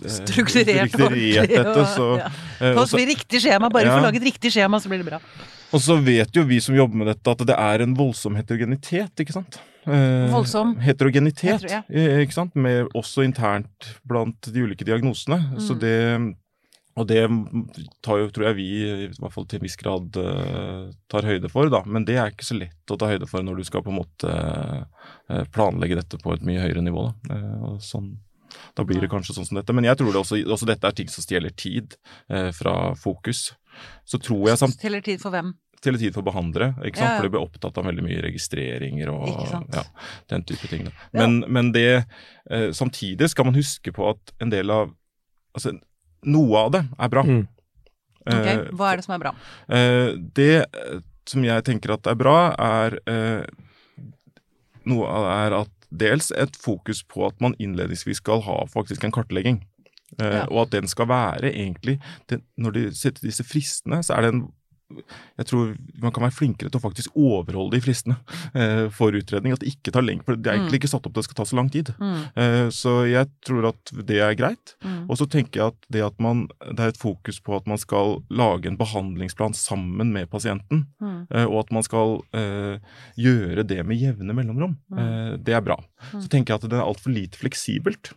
[0.00, 2.28] Strukturert, strukturert dette, så ja.
[2.76, 3.96] Pass På et riktig skjema, bare Ja.
[3.98, 5.18] få laget riktig skjema, så blir det bra.
[5.72, 9.12] og så vet jo vi som jobber med dette, at det er en voldsom heterogenitet,
[9.20, 9.60] ikke sant?
[9.86, 10.76] Eh, Voldsom?
[10.80, 11.82] Heterogenitet, tror, ja.
[11.90, 12.54] eh, ikke sant?
[12.54, 15.58] Med, også internt blant de ulike diagnosene.
[15.58, 15.80] Så Mm.
[15.80, 16.36] det
[16.96, 17.22] og det
[18.02, 18.66] tar jo, tror jeg vi
[19.06, 21.82] i hvert fall til en viss grad eh, tar høyde for, da.
[21.86, 24.00] Men det er ikke så lett å ta høyde for når du skal på en
[24.02, 24.28] måte
[25.30, 27.06] eh, planlegge dette på et mye høyere nivå.
[27.28, 28.16] Da, Eh, og sånn,
[28.78, 29.74] da blir det kanskje sånn som dette.
[29.76, 31.96] Men jeg tror det også, også dette er ting som stjeler tid
[32.28, 33.50] eh, fra fokus.
[34.08, 35.52] Så tror jeg samt, Stjeler tid for hvem?
[35.80, 37.06] Stjeler tid for behandlere, ikke sant?
[37.06, 37.20] Ja, ja.
[37.20, 39.30] for de blir opptatt av veldig mye registreringer og
[39.72, 39.84] ja,
[40.32, 40.88] den type ting.
[40.88, 40.92] Da.
[41.14, 41.22] Ja.
[41.22, 44.96] Men, men det eh, Samtidig skal man huske på at en del av
[45.50, 45.72] Altså,
[46.30, 47.24] noe av det er bra.
[47.26, 47.40] Mm.
[47.40, 47.56] Ok,
[48.30, 49.32] Eh, Hva er det som er bra?
[49.72, 53.44] Eh, det eh, som jeg tenker at er bra, er eh,
[54.90, 59.04] noe av det er at dels et fokus på at man innledningsvis skal ha faktisk
[59.04, 59.62] en kartlegging.
[60.20, 60.44] Eh, Ja.
[60.50, 64.34] Og at den skal være egentlig det, Når de setter disse fristene, så er det
[64.34, 64.52] en
[65.38, 68.16] jeg tror man kan være flinkere til å faktisk overholde de fristene
[68.54, 69.52] eh, for utredning.
[69.54, 71.28] At det ikke tar lenge, for det er egentlig ikke satt opp til at det
[71.30, 71.92] skal ta så lang tid.
[72.00, 74.74] Mm, Eh, så jeg tror at det er greit.
[74.84, 77.66] mm, Og så tenker jeg at det at man, det er et fokus på at
[77.66, 82.78] man skal lage en behandlingsplan sammen med pasienten, mm, eh, og at man skal eh,
[83.18, 84.98] gjøre det med jevne mellomrom, Mm.
[84.98, 85.76] eh, det er bra.
[86.12, 86.20] Mm.
[86.22, 88.12] Så tenker jeg at det er altfor lite fleksibelt.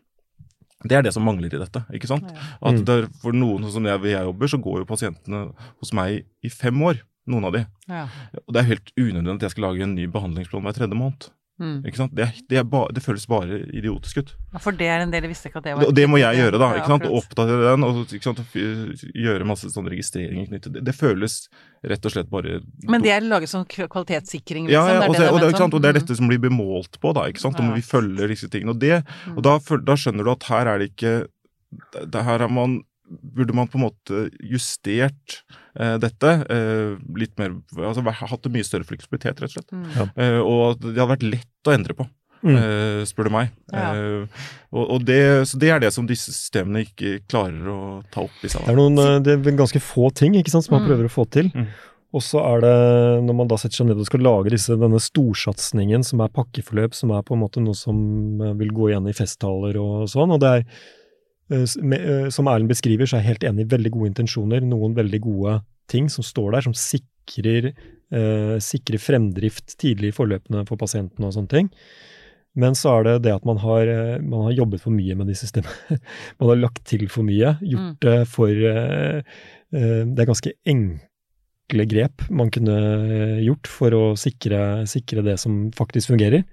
[0.84, 1.84] Det er det som mangler i dette.
[1.96, 2.28] ikke sant?
[2.30, 2.48] ja.
[2.70, 5.44] At der, er, For noen som jeg, jeg jobber, så går jo pasientene
[5.80, 7.02] hos meg i fem år.
[7.32, 7.64] Noen av de.
[7.88, 8.08] Ja.
[8.44, 11.30] Og det er helt unødvendig at jeg skal lage en ny behandlingsplan hver tredje måned.
[11.62, 11.84] Mm.
[11.86, 12.14] ikke sant?
[12.18, 14.32] Det, det, er ba, det føles bare idiotisk ut.
[14.56, 16.18] Ja, For det er en del jeg visste ikke at det var Og det må
[16.18, 16.70] jeg gjøre, da.
[16.80, 17.06] Ikke sant?
[17.06, 18.42] Ja, Oppdatere den og ikke sant?
[19.14, 21.36] Gjøre masse sånne registreringer knyttet det, det føles
[21.86, 22.58] rett og slett bare
[22.90, 24.74] Men det er laget som kvalitetssikring, liksom?
[24.74, 25.78] ja, ja, og, det er og, det, ikke sant?
[25.78, 27.28] og det er dette som blir bemålt på, da.
[27.30, 27.60] ikke sant?
[27.62, 27.76] Og Ja.
[27.78, 28.74] vi følger disse tingene.
[28.74, 29.38] Og, det, Mm.
[29.38, 29.54] og da,
[29.86, 31.14] da skjønner du at her er det ikke
[31.94, 32.82] det, Her er man
[33.22, 35.40] burde man på en måte justert
[35.80, 39.72] eh, dette eh, litt mer altså Hatt en mye større fleksibilitet, rett og slett.
[39.74, 39.88] Mm.
[39.98, 40.08] Ja.
[40.18, 42.10] Eh, og det hadde vært lett å endre på.
[42.44, 42.58] Mm.
[42.60, 43.54] eh, spør du meg.
[43.72, 43.94] Ja.
[43.96, 44.42] Eh,
[44.76, 47.80] og, og det, så det er det som disse systemene ikke klarer å
[48.12, 48.66] ta opp i seg.
[48.68, 50.90] Det er, noen, eh, det er ganske få ting ikke sant, som man Mm.
[50.92, 51.48] prøver å få til.
[51.56, 51.70] Mm.
[52.14, 52.74] Og så er det,
[53.26, 56.94] når man da setter seg ned og skal lage disse, denne storsatsingen som er pakkeforløp,
[56.94, 57.96] som er på en måte noe som
[58.60, 60.68] vil gå igjen i festtaler og sånn, og det er
[61.50, 65.58] Som Erlend beskriver, så er jeg helt enig i veldig gode intensjoner, noen veldig gode
[65.92, 67.74] ting som står der, som sikrer,
[68.14, 71.70] eh, sikrer fremdrift tidlig i forløpene for pasientene og sånne ting.
[72.56, 75.28] Men så er det det at man har, eh, man har jobbet for mye med
[75.28, 75.74] de systemene.
[76.40, 77.98] man har lagt til for mye, gjort Mm.
[78.00, 79.18] det for eh,
[79.74, 85.40] eh, Det er ganske enkle grep man kunne eh, gjort for å sikre, sikre det
[85.40, 86.44] som faktisk fungerer.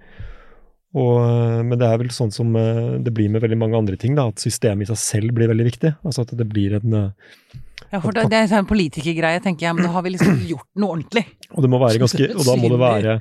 [0.99, 3.99] Og, eh, men det er vel sånn som eh, det blir med veldig mange andre
[4.01, 5.93] ting, da, at systemet i seg selv blir veldig viktig.
[6.03, 7.61] Altså at det blir en eh,
[7.93, 10.69] Ja, for det, det er en politikergreie, tenker jeg, men da har vi liksom gjort
[10.79, 11.25] noe ordentlig.
[11.51, 13.15] Og det må være ganske, og da må det være,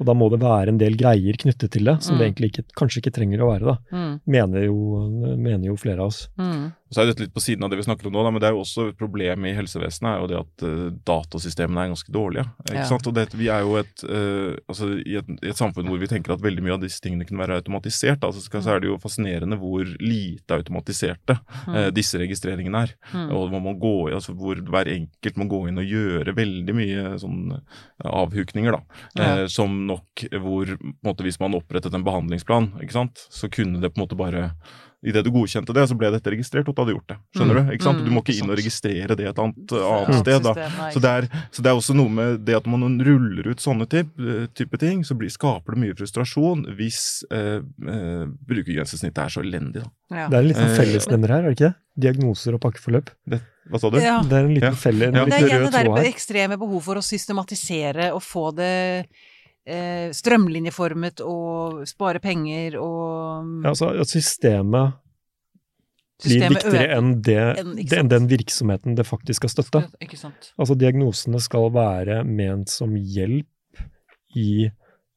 [0.00, 2.18] og da må det være en del greier knyttet til det, som Mm.
[2.18, 3.76] det egentlig ikke, kanskje ikke trenger å være, da.
[3.92, 4.14] Mm.
[4.26, 4.78] Mener jo,
[5.36, 6.28] mener jo flere av oss.
[6.40, 6.72] Mm.
[6.94, 8.48] Så er dette litt på siden av det vi snakker om nå, da, men det
[8.48, 12.12] er jo også et problem i helsevesenet er jo det at eh, datasystemene er ganske
[12.14, 12.44] dårlige.
[12.68, 12.84] Ikke Ja.
[12.88, 13.06] sant?
[13.10, 16.06] Og det, vi er jo et, uh, altså, i, et, i et samfunn hvor vi
[16.10, 18.20] tenker at veldig mye av disse tingene kunne være automatisert.
[18.22, 22.94] Da, så, skal, så er det jo fascinerende hvor lite automatiserte uh, disse registreringene er.
[23.12, 23.26] Mm.
[23.34, 26.74] Og hvor, man gå, i- altså, hvor hver enkelt må gå inn og gjøre veldig
[26.76, 29.02] mye sånn eh, avhukninger, da.
[29.16, 29.28] Ja.
[29.42, 33.94] Eh, som nok hvor måte, Hvis man opprettet en behandlingsplan, ikke sant, så kunne det
[33.94, 34.52] på en måte bare
[35.04, 37.16] Idet du godkjente det, så ble dette registrert, og du hadde gjort det.
[37.36, 37.66] Skjønner Mm.
[37.68, 37.72] du?
[37.76, 37.98] Ikke sant?
[38.00, 40.42] Mm, Du må ikke inn og registrere det et annet, Ja, annet sted.
[40.42, 40.54] da.
[40.90, 43.86] Så det, er, så det er også noe med det at man ruller ut sånne
[43.86, 49.44] type, type ting, så blir, skaper det mye frustrasjon hvis eh, eh, brukergrensesnittet er så
[49.44, 49.82] elendig.
[49.84, 49.90] Da.
[50.14, 50.28] Ja.
[50.28, 51.74] Det er en liten Eh, fellesnevner her, er det ikke det?
[52.00, 53.10] Diagnoser og pakkeforløp.
[53.70, 53.98] Hva sa du?
[54.00, 54.20] Ja.
[54.22, 54.72] Det er en liten Ja.
[54.72, 55.24] felle, en Ja.
[55.24, 59.06] Det er liten igjen det der ekstreme behov for å systematisere og få det
[59.66, 64.94] eh, strømlinjeformet og spare penger og Ja, altså systemet,
[66.22, 69.84] systemet blir viktigere enn, det, en, enn den virksomheten det faktisk skal støtte.
[70.04, 70.52] Ikke sant.
[70.58, 73.50] Altså diagnosene skal være ment som hjelp
[74.38, 74.68] i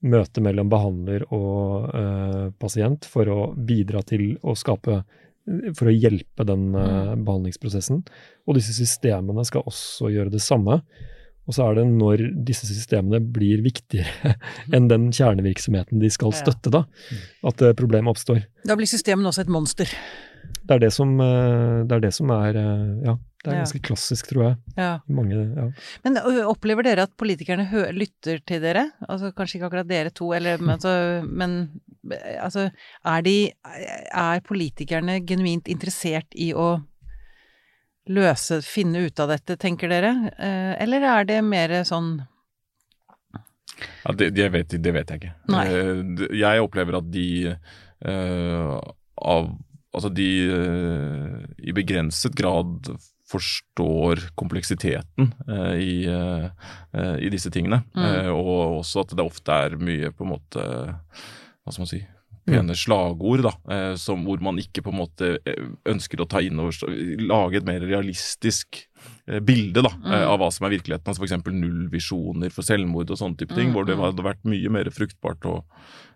[0.08, 5.02] møtet mellom behandler og eh, pasient for å bidra til å skape
[5.48, 7.22] For å hjelpe den mm.
[7.24, 8.02] behandlingsprosessen.
[8.52, 10.82] Og disse systemene skal også gjøre det samme.
[11.48, 14.36] Og så er det når disse systemene blir viktigere
[14.76, 16.84] enn den kjernevirksomheten de skal støtte, da,
[17.48, 18.44] at eh, problemet oppstår.
[18.68, 19.96] Da blir systemene også et monster.
[20.68, 23.82] Det er det som, eh, det er, det som er eh, Ja, det er ganske
[23.88, 24.58] klassisk, tror jeg.
[24.76, 24.92] Ja.
[25.08, 25.70] Mange, ja.
[26.04, 28.90] Men opplever dere at politikerne lytter til dere?
[29.08, 30.94] Altså Kanskje ikke akkurat dere to, eller, men, altså,
[31.44, 31.58] men
[32.42, 32.68] altså,
[33.08, 33.38] er, de,
[34.12, 36.74] er politikerne genuint interessert i å
[38.14, 40.14] løse, finne ut av dette, tenker dere?
[40.38, 42.18] Eh, Eller er det mer sånn
[44.04, 45.36] Ja, det, det, vet, det vet jeg ikke.
[45.54, 45.66] Nei.
[45.68, 48.74] Eh, jeg opplever at de eh,
[49.18, 49.54] av
[49.98, 52.92] Altså de eh, i begrenset grad
[53.32, 55.96] forstår kompleksiteten eh, i,
[57.26, 57.80] i disse tingene.
[57.98, 58.30] Mm.
[58.36, 62.04] Og også at det ofte er mye på en måte Hva skal man si
[62.48, 66.40] pene slagord, da, eh, som, hvor man ikke på en måte eh, ønsker å ta
[66.42, 66.72] inn over
[67.20, 68.88] Lage et mer realistisk
[69.28, 70.14] eh, bilde da, Mm.
[70.32, 71.08] av hva som er virkeligheten.
[71.12, 71.44] altså F.eks.
[71.52, 74.04] nullvisjoner for selvmord og sånne type ting, Mm, hvor det mm.
[74.06, 75.64] hadde vært mye mer fruktbart å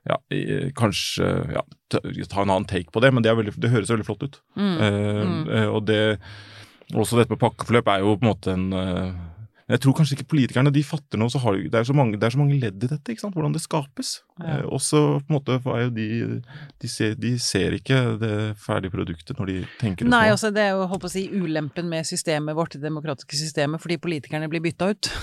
[0.08, 0.18] ja,
[0.74, 2.00] kanskje ja, ta,
[2.42, 4.40] en annen take på det, men det, veldig, det høres veldig flott ut.
[4.58, 5.50] mm, Eh, Mm.
[5.50, 6.20] eh, og det
[6.94, 8.74] også dette med pakkeforløp er jo på en måte en
[9.68, 12.18] men jeg tror kanskje ikke politikerne de fatter noe, så har, det, er så mange,
[12.20, 13.36] det er så mange ledd i dette, ikke sant?
[13.38, 14.14] hvordan det skapes.
[14.42, 14.58] Ja.
[14.58, 16.08] Eh, også på en måte er jo de,
[16.82, 20.38] de, ser, de ser ikke det ferdige produktet når de tenker Nei, nå.
[20.38, 24.00] Nei, det er jo på å si ulempen med systemet vårt, det demokratiske systemet, fordi
[24.02, 25.12] politikerne blir bytta ut.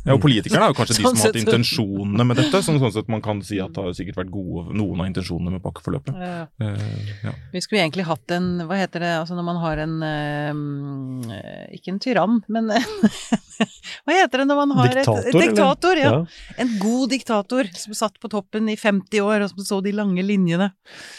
[0.00, 2.60] Ja, og Politikerne er jo kanskje de Sånn som har hatt intensjonene med dette.
[2.64, 5.58] Sånn, sånn sett man kan si at det har sikkert vært gode, noen av intensjonene
[5.58, 6.16] med pakkeforløpet.
[6.16, 6.46] Ja.
[6.64, 7.34] Eh, ja.
[7.52, 11.94] Vi skulle egentlig hatt en, hva heter det, altså når man har en, eh, ikke
[11.94, 12.70] en tyrann, men
[14.06, 16.12] hva heter det når man har Diktator, et, et diktator, ja.
[16.14, 16.56] Ja.
[16.64, 20.22] En god diktator som satt på toppen i 50 år og som så de lange
[20.24, 20.70] linjene.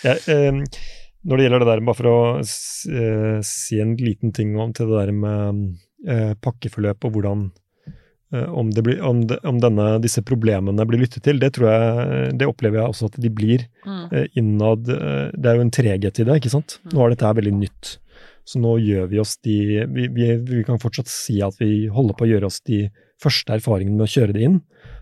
[0.06, 0.62] Ja, eh,
[1.22, 4.90] når det gjelder det der, bare for å eh, si en liten ting om til
[4.90, 5.66] det der med
[6.08, 7.44] eh, pakkeforløp og hvordan
[8.34, 11.70] eh, om, det blir, om, det, om denne, disse problemene blir lyttet til, det tror
[11.70, 14.02] jeg, det opplever jeg også at de blir Mm.
[14.14, 14.90] eh, innad.
[14.94, 16.76] eh, det er jo en treghet i det, ikke sant.
[16.94, 17.96] Nå er dette her veldig nytt.
[18.48, 19.58] Så nå gjør vi oss de
[19.92, 22.86] vi, vi, vi kan fortsatt si at vi holder på å gjøre oss de
[23.22, 24.58] første erfaringene med å kjøre det inn.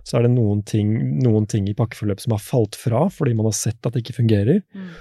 [0.08, 0.92] Så er det noen ting,
[1.24, 4.20] noen ting i pakkeforløpet som har falt fra fordi man har sett at det ikke
[4.20, 4.62] fungerer.
[4.76, 4.92] Mm.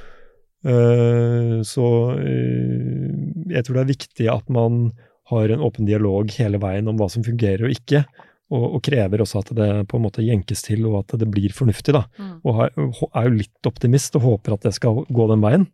[0.69, 1.85] Uh, så
[2.19, 3.11] uh,
[3.53, 4.89] jeg tror det er viktig at man
[5.31, 8.03] har en åpen dialog hele veien om hva som fungerer og ikke,
[8.49, 11.53] og, og krever også at det på en måte jenkes til, og at det blir
[11.55, 11.93] fornuftig.
[11.95, 12.07] da.
[12.17, 12.37] Mm.
[12.49, 12.73] Og har,
[13.13, 15.69] er jo litt optimist og håper at det skal gå den veien.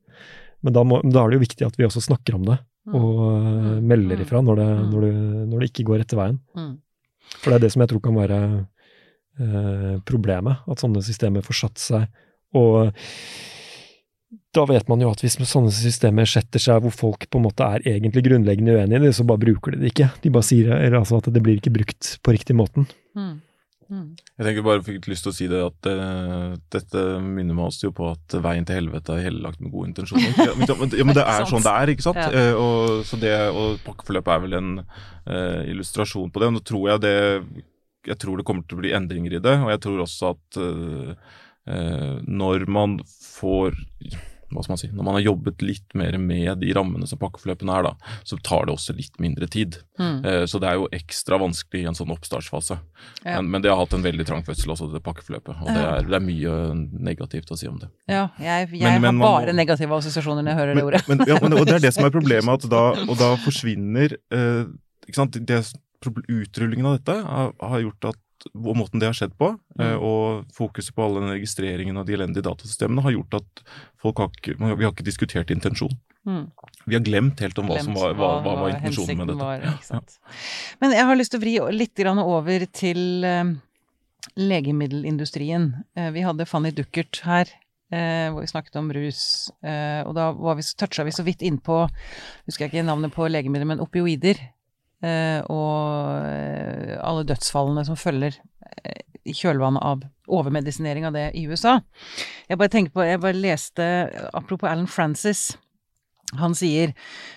[0.64, 2.58] Men da, må, da er det jo viktig at vi også snakker om det,
[2.92, 5.14] og uh, melder ifra når det, når, det,
[5.50, 6.38] når det, ikke går rette veien.
[6.56, 6.74] Mm.
[7.38, 8.38] For det er det som jeg tror kan være
[9.40, 12.22] uh, problemet, at sånne systemer får satt seg.
[12.56, 12.92] Og
[14.54, 17.66] da vet man jo at hvis sånne systemer setter seg hvor folk på en måte
[17.66, 20.12] er egentlig grunnleggende uenige i det, så bare bruker de det ikke.
[20.22, 22.86] De bare sier eller altså at det blir ikke brukt på riktig måten.
[23.18, 23.34] Mm.
[23.90, 24.14] Mm.
[24.38, 27.88] Jeg tenker bare fikk lyst til å si det at uh, dette minner meg også
[27.88, 30.32] jo på at veien til helvete er hellelagt med gode intensjoner.
[30.44, 32.20] Ja, men, ja, men det er sånn det er, ikke sant?
[32.22, 32.30] Ja.
[32.32, 36.50] Uh, og, så det, og pakkeforløpet er vel en uh, illustrasjon på det.
[36.50, 37.16] Og nå tror jeg det
[38.10, 40.58] Jeg tror det kommer til å bli endringer i det, og jeg tror også at
[42.28, 43.78] når man får
[44.54, 47.74] hva skal man si, Når man har jobbet litt mer med de rammene som pakkeforløpene
[47.76, 49.78] er, da, så tar det også litt mindre tid.
[49.98, 50.24] Mm.
[50.24, 52.78] Eh, så det er jo ekstra vanskelig i en sånn oppstartsfase.
[53.24, 53.36] Ja.
[53.38, 55.60] Men, men det har hatt en veldig trang fødsel også, det pakkeforløpet.
[55.60, 56.56] Og det, er, det er mye
[57.10, 57.90] negativt å si om det.
[58.10, 61.02] Ja, jeg, jeg Men- men har bare negative assosiasjoner når jeg hører det ordet.
[61.08, 64.16] men, ja, men, og det er det som er problemet, at da, og da forsvinner
[64.32, 64.64] eh,
[65.08, 65.40] ikke sant?
[65.46, 65.62] Det,
[66.28, 68.18] utrullingen av dette har, har gjort at
[68.54, 70.02] og måten det har skjedd på, eh, Mm.
[70.02, 73.62] og fokuset på all den registreringen av de elendige datasystemene, har gjort at
[74.00, 75.94] folk har ikke, vi har ikke diskutert intensjon.
[76.26, 76.50] Mm.
[76.86, 79.38] Vi har glemt helt om hva som var, hva, hva var intensjonen med dette.
[79.38, 80.00] var, ja?
[80.80, 83.44] Men jeg har lyst til å vri litt grann over til eh,
[84.36, 85.84] legemiddelindustrien.
[85.96, 87.48] Eh, vi hadde Fanny Duckert her,
[87.92, 89.50] eh, hvor vi snakket om rus.
[89.62, 91.88] eh, og da var vi, toucha vi så vidt innpå,
[92.46, 94.40] husker jeg ikke navnet på legemidler, men opioider.
[95.04, 101.44] Eh, og eh, alle dødsfallene som følger eh, i kjølvannet av overmedisinering av det i
[101.48, 101.78] USA.
[102.48, 103.86] Jeg bare tenker på, jeg bare leste,
[104.32, 105.52] apropos Alan Francis,
[106.38, 106.94] han sier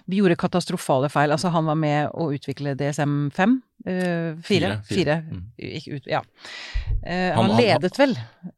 [0.08, 1.32] vi gjorde katastrofale feil.
[1.32, 3.62] Altså, han var med å utvikle DSM-5?
[3.88, 4.82] Uh, fire?
[4.84, 5.16] Fire, Fire.
[5.30, 5.44] Mm.
[5.96, 6.20] Ut, ja.
[7.06, 8.16] Uh, Han- han, ledet vel?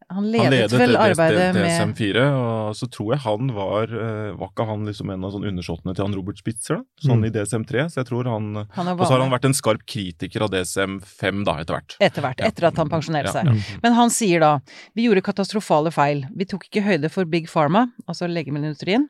[0.10, 3.48] Han ledet, Han ledet vel det- det- arbeidet med DSM-4, og så tror jeg han
[3.54, 6.84] var uh, Var ikke han liksom en av sånn undersåttene til han Robert Spitzer, da?
[7.04, 7.26] Sånn Mm.
[7.26, 10.42] i DSM-3, så jeg tror han Han Og så har han vært en skarp kritiker
[10.42, 11.96] av DSM-5 da, etter hvert.
[12.00, 12.48] etter hvert, Ja.
[12.48, 13.32] etter at han pensjonerte Ja.
[13.34, 13.46] seg.
[13.48, 13.82] Mm.
[13.84, 14.60] Men han sier da
[14.96, 16.26] vi gjorde katastrofale feil.
[16.36, 19.10] Vi tok ikke høyde for Big Pharma, altså legemiddelindustrien.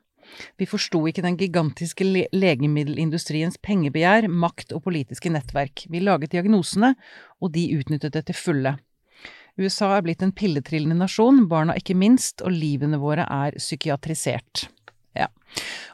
[0.60, 5.86] Vi forsto ikke den gigantiske le legemiddelindustriens pengebegjær, makt og politiske nettverk.
[5.90, 6.94] Vi laget diagnosene,
[7.40, 8.76] og de utnyttet det til fulle.
[9.60, 14.68] USA er blitt en pilletrillende nasjon, barna ikke minst, og livene våre er psykiatrisert.
[15.18, 15.26] Ja.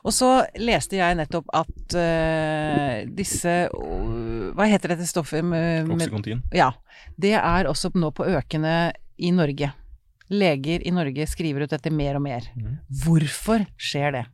[0.05, 0.29] Og så
[0.61, 5.41] leste jeg nettopp at uh, disse uh, Hva heter dette stoffet?
[5.41, 5.89] Med,
[6.55, 6.69] ja.
[7.17, 9.73] Det er også nå på økende i Norge.
[10.33, 12.49] Leger i Norge skriver ut dette mer og mer.
[12.59, 12.79] Mm.
[13.05, 14.25] Hvorfor skjer det?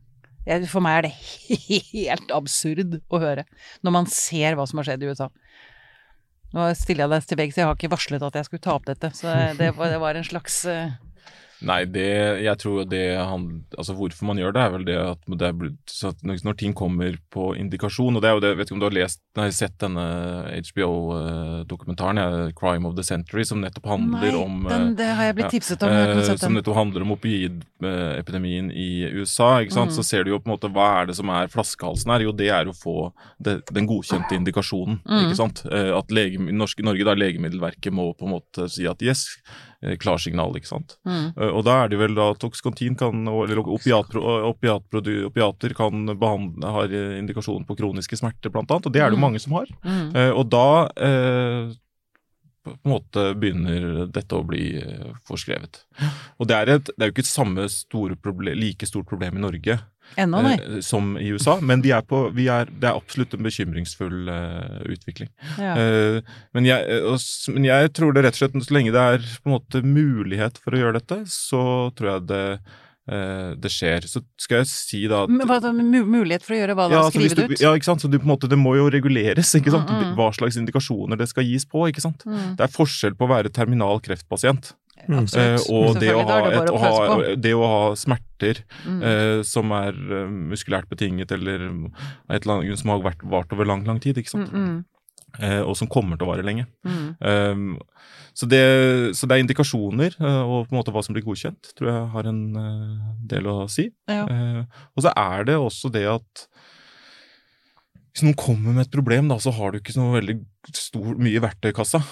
[0.67, 1.13] For meg er det
[1.93, 3.45] helt absurd å høre,
[3.85, 5.29] når man ser hva som har skjedd i USA.
[6.53, 8.85] Nå stiller jeg deg til veggs, jeg har ikke varslet at jeg skulle ta opp
[8.89, 10.91] dette, så det var, det var en slags eh,
[11.63, 15.21] Nei, det Jeg tror det han Altså hvorfor man gjør det, er vel det at
[15.27, 18.67] det er så at når ting kommer på indikasjon, og det er jo det Vet
[18.69, 20.03] ikke om du har lest Nei, sett denne
[20.69, 25.35] HBO-dokumentaren, 'Crime of the Century', som nettopp handler Nei, om den, eh, det har jeg
[25.35, 25.89] blitt ja, tipset om.
[25.89, 29.59] Jeg har ikke Eh, sett som nettopp handler om opioidepidemien i USA.
[29.61, 29.91] ikke sant?
[29.91, 29.95] Mm.
[29.95, 32.21] Så ser du jo på en måte hva er det som er flaskehalsen her.
[32.21, 33.11] Jo, det er å få
[33.41, 35.01] det, den godkjente indikasjonen.
[35.05, 35.25] Mm.
[35.25, 35.65] ikke sant?
[35.65, 40.55] Eh, At lege, Norge, da Legemiddelverket må på en måte si at yes, eh, klarsignal,
[40.55, 40.97] ikke sant.
[41.05, 41.33] Mm.
[41.37, 42.39] Eh, Og da er det vel da at
[42.97, 44.21] kan, eller opiatpro,
[44.53, 48.85] opiatprodu- opiater kan behandle, har eh, indikasjon på kroniske smerter, blant annet.
[48.85, 49.27] Og det er det jo Mm.
[49.27, 49.67] mange som har.
[49.83, 50.15] Mm.
[50.15, 51.73] Eh, og da eh,
[52.63, 55.81] på en måte begynner dette å bli eh, forskrevet.
[56.39, 59.39] Og det er, et, det er jo ikke et samme store problem, like stort problem
[59.39, 59.79] i Norge
[60.15, 63.45] Ennå, eh, som i USA, men de er på, vi er, det er absolutt en
[63.45, 65.31] bekymringsfull eh, utvikling.
[65.57, 65.73] Ja.
[65.79, 69.05] Eh, men, jeg, eh, og men jeg tror det rett og slett, så lenge det
[69.15, 71.63] er på en måte mulighet for å gjøre dette, så
[71.97, 72.45] tror jeg det,
[73.05, 74.05] det skjer.
[74.07, 76.95] Så skal jeg si da at Hva, mulighet for å gjøre hva da?
[76.95, 77.63] ja, altså, Skrive det ut?
[77.65, 78.03] ja, ikke sant?
[78.05, 79.89] Så du, på en måte, det må jo reguleres, ikke sant?
[79.91, 80.13] Mm, mm.
[80.19, 81.83] hva slags indikasjoner det skal gis på.
[81.91, 82.23] ikke sant?
[82.23, 82.55] Mm.
[82.59, 84.71] Det er forskjell på å være terminal kreftpasient
[85.03, 85.25] Mm.
[85.35, 85.69] eh, Absolutt.
[85.69, 89.01] og det å, ha det et, å ha, det å ha smerter Mm.
[89.03, 91.65] eh, som er eh, muskulært betinget, eller
[92.29, 94.53] et eller annet som har vært, vart over lang, lang tid, ikke sant?
[95.33, 96.67] Mm, Eh, og som kommer til å vare lenge.
[96.85, 97.13] mm, mm.
[97.25, 97.79] Um,
[98.37, 98.59] så, det,
[99.17, 102.11] så det er indikasjoner, eh, og på en måte hva som blir godkjent, tror jeg
[102.13, 103.87] har en eh, del å si.
[104.09, 104.25] Ja.
[104.95, 106.47] Og så er det også det at
[108.13, 110.35] hvis noen kommer med et problem, da, så har du ikke så veldig
[110.77, 112.03] stor, mye i verktøykassa.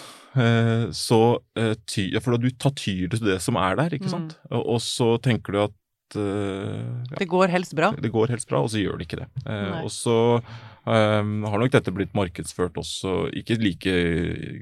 [0.98, 1.20] Så
[1.54, 4.16] For du tar tyr til det som er der, ikke Mm.
[4.16, 4.34] sant.
[4.50, 5.76] Og, og så tenker du at
[6.20, 7.92] ja, Det går helst bra?
[7.98, 9.30] Det går helst bra, og så gjør det ikke det.
[9.46, 13.96] Uh, og så um, har nok dette blitt markedsført også, ikke i like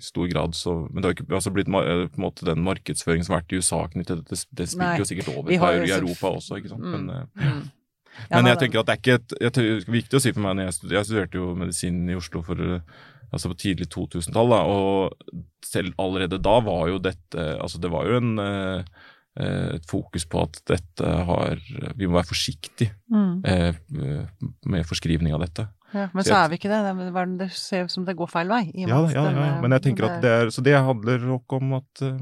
[0.05, 3.37] stor grad, så, men det har ikke altså blitt på en måte den markedsføringen som
[3.37, 5.59] har vært i USA knyttet til det, det spiller jo sikkert over i
[5.91, 6.85] Europa også, ikke sant.
[6.85, 7.67] Mm, men, uh, mm.
[8.33, 10.57] Men jeg tenker at det er ikke et, det er viktig å si for meg
[10.57, 12.67] når jeg, studerte, jeg studerte jo medisin i Oslo for
[13.31, 14.55] altså på tidlig 2000-tall.
[14.57, 15.31] Og
[15.65, 18.83] selv allerede da var jo dette Altså det var jo en, eh,
[19.39, 21.59] et fokus på at dette har
[21.95, 23.45] Vi må være forsiktige mm.
[23.45, 23.75] Eh,
[24.65, 25.67] med forskrivning av dette.
[25.93, 26.81] Ja, men så, så er vi ikke det.
[26.97, 28.63] Det, det ser ut som det går feil vei.
[28.73, 31.79] Ja, ja, ja, ja, men jeg tenker at det er Så det handler nok om
[31.79, 32.19] at eh,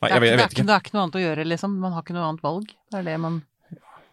[0.00, 0.64] Nei, jeg, jeg, vet ikke.
[0.64, 1.72] Det er ikke noe annet å gjøre, liksom.
[1.80, 2.74] Man har ikke noe annet valg.
[2.88, 3.40] Det er det man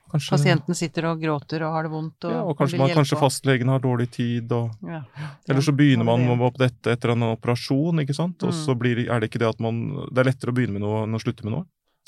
[0.08, 2.28] Kanskje, Pasienten sitter og gråter og har det vondt.
[2.30, 4.52] Og, ja, og kanskje, man, kanskje fastlegen har dårlig tid.
[4.56, 5.02] Og, ja.
[5.50, 8.46] Eller så begynner man med dette etter en operasjon, ikke sant.
[8.48, 8.80] Og så mm.
[8.80, 11.18] blir, er det ikke det at man Det er lettere å begynne med noe enn
[11.18, 11.68] å slutte med noe.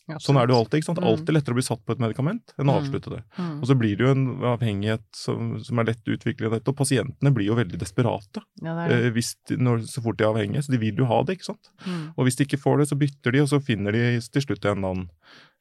[0.09, 0.81] Ja, sånn er det jo alltid.
[0.81, 1.01] ikke sant?
[1.01, 1.09] Mm.
[1.11, 2.79] Alltid lettere å bli satt på et medikament enn å mm.
[2.81, 3.19] avslutte det.
[3.37, 3.51] Mm.
[3.59, 6.79] Og så blir det jo en avhengighet som, som er lett utviklet av dette, og
[6.79, 8.99] pasientene blir jo veldig desperate ja, det det.
[9.11, 10.65] Eh, de, når, så fort de er avhengige.
[10.65, 11.71] Så de vil jo ha det, ikke sant.
[11.85, 12.01] Mm.
[12.15, 14.03] Og hvis de ikke får det, så bytter de, og så finner de
[14.33, 15.05] til slutt en annen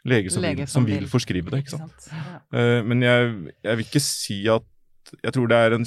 [0.08, 1.64] lege som, lege vil, som vil, forskrive det.
[1.64, 2.10] ikke sant?
[2.12, 2.40] Ja.
[2.54, 3.30] Uh, men jeg,
[3.66, 4.66] jeg, vil ikke si at
[5.22, 5.86] jeg tror det er en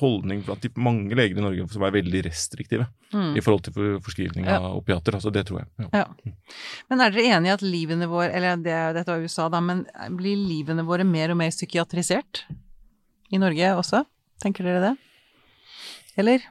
[0.00, 3.34] holdning blant mange leger i Norge som er veldig restriktive mm.
[3.38, 5.16] i forhold til forskrivning av opiater.
[5.16, 5.70] altså Det tror jeg.
[5.84, 6.04] Ja.
[6.04, 6.34] Ja.
[6.90, 9.84] Men er dere enige i at livene våre eller det, dette var USA da, men
[10.18, 12.44] blir livene våre mer og mer psykiatrisert
[13.32, 14.04] i Norge også?
[14.42, 14.94] Tenker dere det?
[16.20, 16.44] Eller?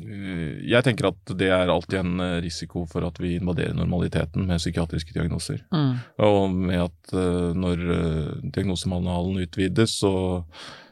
[0.00, 4.46] Eh, jeg tenker at det er alltid en eh, risiko for at vi invaderer normaliteten
[4.48, 5.62] med psykiatriske diagnoser.
[5.74, 5.94] Mm.
[6.26, 10.12] Og med at uh, når uh, diagnosemanualen utvides, så,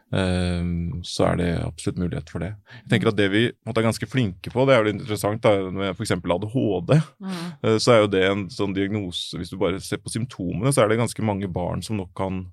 [0.09, 2.55] så er det absolutt mulighet for det.
[2.79, 5.93] Jeg tenker at Det vi er ganske flinke på, det er jo interessant da, med
[5.93, 6.15] f.eks.
[6.17, 6.95] ADHD.
[7.21, 7.43] Mm.
[7.77, 10.89] Så er jo det en sånn diagnose Hvis du bare ser på symptomene, så er
[10.89, 12.47] det ganske mange barn som nok kan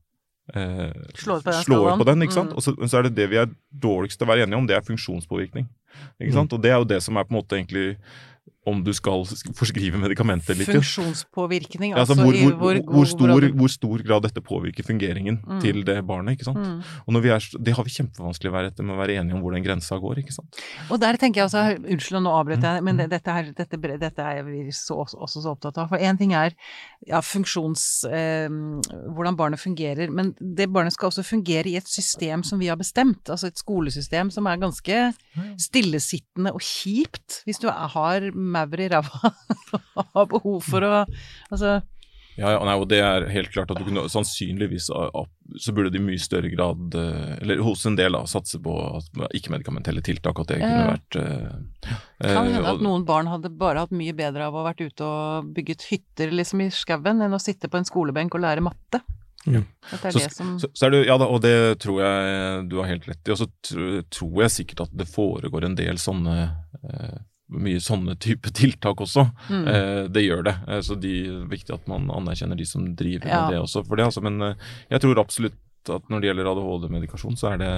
[0.53, 2.51] Eh, slår på den, slår på den ikke sant?
[2.53, 2.57] Mm.
[2.59, 4.77] Og så, så, er det det vi er dårligst til å være enige om, det
[4.77, 5.65] er funksjonspåvirkning.
[6.19, 6.51] Ikke sant?
[6.51, 6.55] Mm.
[6.57, 7.97] Og det er jo det som er på en måte egentlig
[8.65, 9.25] om du skal
[9.57, 10.79] forskrive medikamenter eller ikke.
[10.79, 15.59] Funksjonspåvirkning, altså, altså hvor, hvor, hvor, hvor, stor, hvor, stor, grad dette påvirker fungeringen mm.
[15.61, 16.35] til det barnet.
[16.35, 16.61] ikke sant?
[16.61, 16.79] Mm.
[17.05, 19.99] Og vi er, Det har vi kjempevanskelig med å være enige om hvor den grensa
[20.01, 20.23] går.
[20.23, 20.61] ikke sant?
[20.89, 23.05] Og der tenker jeg altså, Unnskyld, nå avbrøt jeg, men mm.
[23.13, 25.91] dette, her, dette, dette, er vi så, også så opptatt av.
[25.93, 26.55] For én ting er
[27.05, 27.85] ja, funksjons...
[28.09, 28.49] Eh,
[29.15, 32.79] hvordan barnet fungerer, men det barnet skal også fungere i et system som vi har
[32.79, 33.29] bestemt.
[33.29, 34.99] Altså et skolesystem som er ganske
[35.61, 37.41] stillesittende og kjipt.
[37.45, 39.33] Hvis du har maur i ræva
[40.15, 40.93] har behov for å
[41.51, 41.79] Altså
[42.35, 46.01] ja, ja, nei, og det er helt klart at du kunne sannsynligvis så burde de
[46.01, 48.73] i mye større grad, eh, eller hos en del, da, satse på
[49.39, 50.41] ikke-medikamentelle tiltak.
[50.43, 51.93] At det kunne vært eh,
[52.25, 55.07] Kan hende at noen barn hadde bare hatt mye bedre av å ha vært ute
[55.07, 58.99] og bygget hytter liksom i skauen, enn å sitte på en skolebenk og lære matte.
[59.45, 59.61] Ja.
[59.93, 63.07] Det så, som så, så det, Ja da, og det tror jeg du har helt
[63.07, 63.31] rett i.
[63.31, 63.47] Og så
[64.11, 66.35] tror jeg sikkert at det foregår en del sånne
[66.83, 67.15] uh,
[67.53, 69.27] mye sånne type tiltak også.
[69.49, 69.65] Mm.
[69.69, 70.55] Eh, det gjør det.
[70.67, 73.43] Eh, så det er viktig at man anerkjenner de som driver ja.
[73.43, 73.85] med det også.
[73.85, 74.07] for det.
[74.09, 74.23] Altså.
[74.25, 75.61] Men eh, jeg tror absolutt
[75.93, 77.71] at når det gjelder ADHD-medikasjon, så er det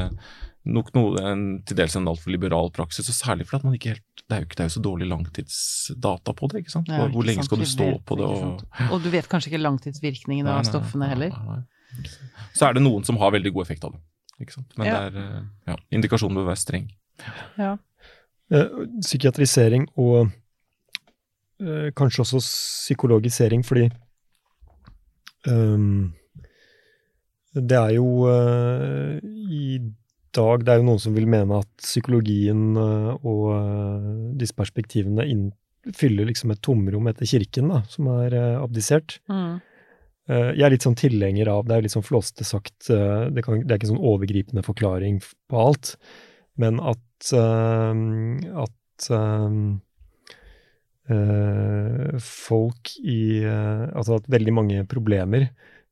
[0.67, 3.09] nok noe, en, til dels en altfor liberal praksis.
[3.11, 4.83] Og særlig fordi at man ikke helt Det er jo, ikke, det er jo så
[4.83, 6.63] dårlig langtidsdata på det.
[6.63, 6.91] ikke sant?
[6.91, 8.27] Hvor, hvor lenge skal du stå på det?
[8.27, 11.35] Og, og, du vet kanskje ikke langtidsvirkningen av stoffene heller?
[11.35, 12.11] Nei, nei.
[12.55, 14.03] Så er det noen som har veldig god effekt av det.
[14.43, 14.75] Ikke sant?
[14.79, 14.97] Men ja.
[14.99, 16.89] det er, ja, indikasjonen bør være streng.
[17.57, 17.77] Ja.
[18.47, 20.29] Eh, psykiatrisering og
[21.59, 23.89] eh, kanskje også psykologisering, fordi
[25.51, 26.13] um,
[27.51, 29.17] det er jo uh,
[29.51, 29.79] i
[30.37, 34.07] dag Det er jo noen som vil mene at psykologien uh, og uh,
[34.39, 35.49] disse perspektivene inn,
[35.97, 39.17] fyller liksom et tomrom etter kirken, da, som er abdisert.
[39.31, 39.59] Mm.
[40.27, 43.71] Jeg er litt sånn tilhenger av Det er litt sånn flåste sagt, det, kan, det
[43.71, 45.93] er ikke en sånn overgripende forklaring på alt,
[46.57, 47.01] men at
[47.33, 49.79] Ehm, at um,
[51.09, 55.47] uh, folk i uh, Altså at veldig mange problemer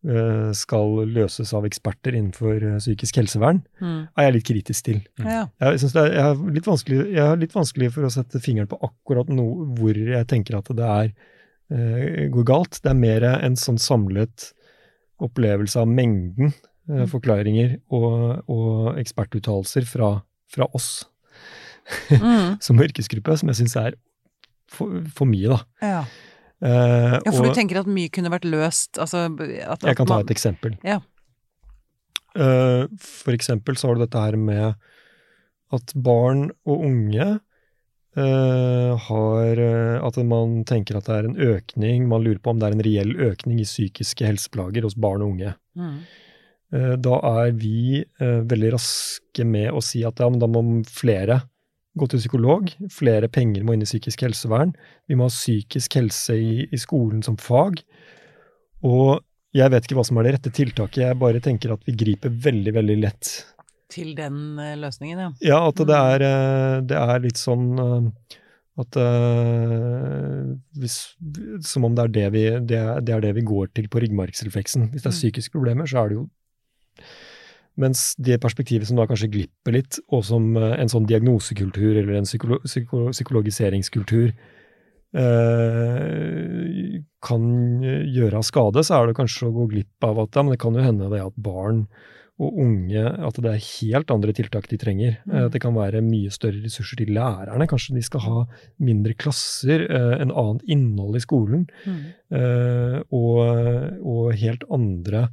[0.05, 4.01] uh, skal løses av eksperter innenfor psykisk helsevern, mm.
[4.13, 4.99] er jeg litt kritisk til.
[5.18, 5.30] Mm.
[5.32, 5.45] Ja.
[5.63, 8.80] Jeg, er, jeg, har litt vanskelig, jeg har litt vanskelig for å sette fingeren på
[8.86, 9.47] akkurat no,
[9.80, 11.16] hvor jeg tenker at det er
[12.30, 12.78] går galt.
[12.84, 14.51] Det er mer en sånn samlet
[15.26, 16.51] opplevelse av mengden
[16.91, 20.11] uh, forklaringer og, og ekspertuttalelser fra,
[20.55, 21.05] fra oss
[22.11, 22.57] mm.
[22.65, 23.97] som yrkesgruppe, som jeg syns er
[24.71, 25.59] for, for, mye, da.
[25.85, 26.03] Ja.
[26.63, 28.97] Uh, ja, for og, du tenker at mye kunne vært løst?
[29.01, 30.77] Altså, at, at jeg kan ta et eksempel.
[30.87, 31.01] Ja.
[32.35, 34.73] Uh, for eksempel så har du dette her med
[35.75, 37.35] at barn og unge
[38.15, 39.59] Uh, har
[40.07, 42.83] At man tenker at det er en økning, man lurer på om det er en
[42.85, 45.51] reell økning i psykiske helseplager hos barn og unge.
[45.75, 45.97] Mm.
[46.76, 51.43] Eh, da er vi eh, veldig raske med å si at ja, da må flere
[51.95, 54.73] gå til psykolog, flere penger må inn i psykisk helsevern,
[55.07, 57.80] vi må ha psykisk helse i, i skolen som fag.
[58.84, 59.21] Og
[59.55, 62.34] jeg vet ikke hva som er det rette tiltaket, jeg bare tenker at vi griper
[62.49, 63.32] veldig, veldig lett
[63.93, 65.30] Til den eh, løsningen, ja.
[65.53, 67.69] Ja, at det er, eh, det er litt sånn
[68.76, 68.97] at
[70.76, 70.95] hvis,
[71.63, 74.01] Som om det er det, vi, det, er, det er det vi går til på
[74.03, 74.89] ryggmargsrefleksen.
[74.91, 75.21] Hvis det er Mm.
[75.21, 76.26] psykiske problemer, så er det jo
[77.82, 82.19] Mens det perspektivet som da kanskje glipper litt, og som eh, en sånn diagnosekultur eller
[82.21, 84.30] en psykolo psyko psykologiseringskultur
[85.15, 87.47] eh, kan
[87.84, 90.61] gjøre av skade, så er det kanskje å gå glipp av at ja, men det
[90.63, 91.86] kan jo hende det at barn
[92.36, 95.13] og unge at det er helt andre tiltak de trenger.
[95.23, 95.36] Mm.
[95.45, 97.67] At det kan være mye større ressurser til lærerne.
[97.71, 98.41] Kanskje de skal ha
[98.84, 102.01] mindre klasser, eh, en annet innhold i skolen, Mm.
[102.36, 103.39] eh, og,
[104.03, 105.30] og helt andre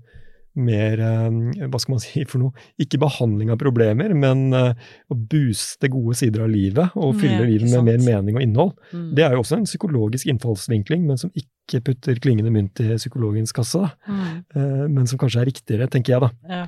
[0.55, 2.53] mer eh, Hva skal man si for noe?
[2.82, 4.74] Ikke behandling av problemer, men eh,
[5.09, 8.74] å booste gode sider av livet og fylle Ja, livet med mer mening og innhold.
[8.92, 9.07] Mm.
[9.16, 13.55] Det er jo også en psykologisk innfallsvinkling, men som ikke putter klingende mynt i psykologens
[13.57, 13.80] kasse.
[14.09, 14.28] Mm.
[14.55, 16.32] Eh, Men som kanskje er riktigere, tenker jeg da.
[16.53, 16.62] Ja.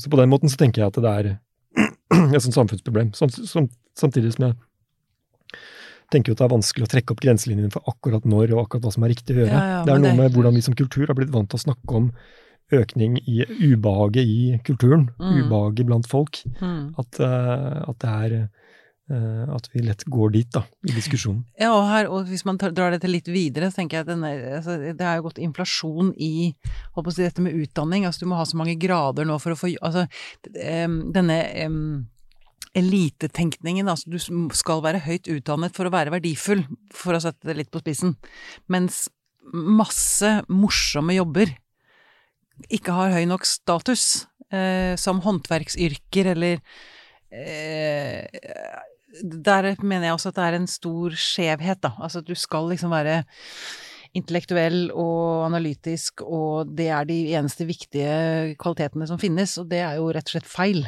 [0.00, 1.26] Så på den måten så tenker jeg at det er
[2.36, 3.10] et sånt samfunnsproblem.
[3.18, 3.68] Sam- sam-
[3.98, 4.54] Samtidig som jeg
[6.10, 8.82] tenker jo at det er vanskelig å trekke opp grenselinjene for akkurat når og akkurat
[8.88, 9.56] hva som er riktig å gjøre.
[9.56, 11.58] Ja, ja, det er noe det- med hvordan vi som kultur har blitt vant til
[11.58, 12.10] å snakke om
[12.72, 15.42] økning i ubehaget i kulturen, Mm.
[15.48, 16.38] ubehaget blant folk.
[16.60, 16.94] Mm.
[16.98, 18.48] At, uh, at det er
[19.10, 21.44] uh, at vi lett går dit, da, i diskusjonen.
[21.58, 24.12] Ja, og, her, og hvis man tar, drar dette litt videre, så tenker jeg at
[24.12, 24.30] denne,
[24.60, 26.54] altså, det er jo gått inflasjon i
[26.94, 28.06] å si, dette med utdanning.
[28.06, 30.06] Altså, du må ha så mange grader nå for å få Altså,
[30.54, 32.06] denne em,
[32.78, 34.18] elitetenkningen, altså du
[34.54, 36.62] skal være høyt utdannet for å være verdifull,
[36.94, 38.14] for å sette det litt på spissen.
[38.70, 39.08] Mens
[39.50, 41.50] masse morsomme jobber
[42.70, 46.60] ikke har høy nok status, eh, som håndverksyrker eller
[47.32, 48.26] eh,
[49.20, 51.96] Der mener jeg også at det er en stor skjevhet, da.
[51.98, 53.24] Altså at du skal liksom være
[54.14, 59.98] intellektuell og analytisk, og det er de eneste viktige kvalitetene som finnes, og det er
[59.98, 60.84] jo rett og slett feil.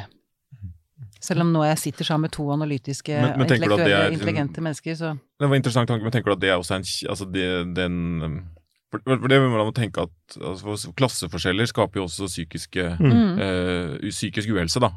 [1.23, 4.95] Selv om nå jeg sitter sammen med to analytiske, Men- men intellektuelle, er- intelligente mennesker,
[4.99, 7.25] så Det var en interessant tanke, men tenker du at det er også en altså
[7.31, 8.43] det, den um,
[8.91, 13.39] for, det må man tenke at altså, for Klasseforskjeller skaper jo også psykiske mm.
[13.41, 14.89] eh, psykisk uhelse, da.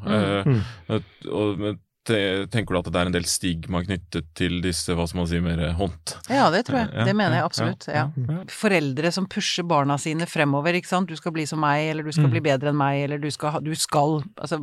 [0.45, 0.61] Mm.
[0.93, 4.95] et- og, men te, tenker du at det er en del stigma knyttet til disse,
[4.95, 6.13] hva skal man si, mer hånd...
[6.31, 7.05] Ja, det tror jeg.
[7.07, 7.87] Det mener jeg absolutt.
[7.91, 8.05] ja.
[8.53, 11.09] Foreldre som pusher barna sine fremover, ikke sant.
[11.11, 12.33] Du skal bli som meg, eller du skal Mm.
[12.35, 14.61] bli bedre enn meg, eller du skal, ha- du skal Altså,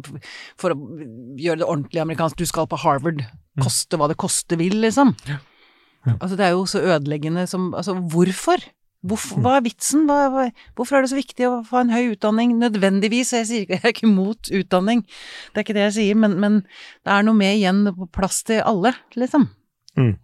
[0.61, 0.78] for å
[1.40, 3.24] gjøre det ordentlig amerikansk, du skal på Harvard.
[3.61, 5.14] Koste hva det koste vil, liksom.
[6.20, 8.61] Altså, det er jo så ødeleggende som Altså, hvorfor?
[9.05, 10.07] Hvorfor, hva er vitsen?
[10.09, 10.44] Hva, hva,
[10.78, 12.55] hvorfor er det så viktig å få en høy utdanning?
[12.61, 15.02] Nødvendigvis, jeg sier ikke, jeg er ikke mot utdanning,
[15.52, 16.57] det er ikke det jeg sier, men, men
[17.05, 17.82] det er noe med igjen
[18.16, 19.50] plass til alle, liksom.
[19.94, 20.14] Mm.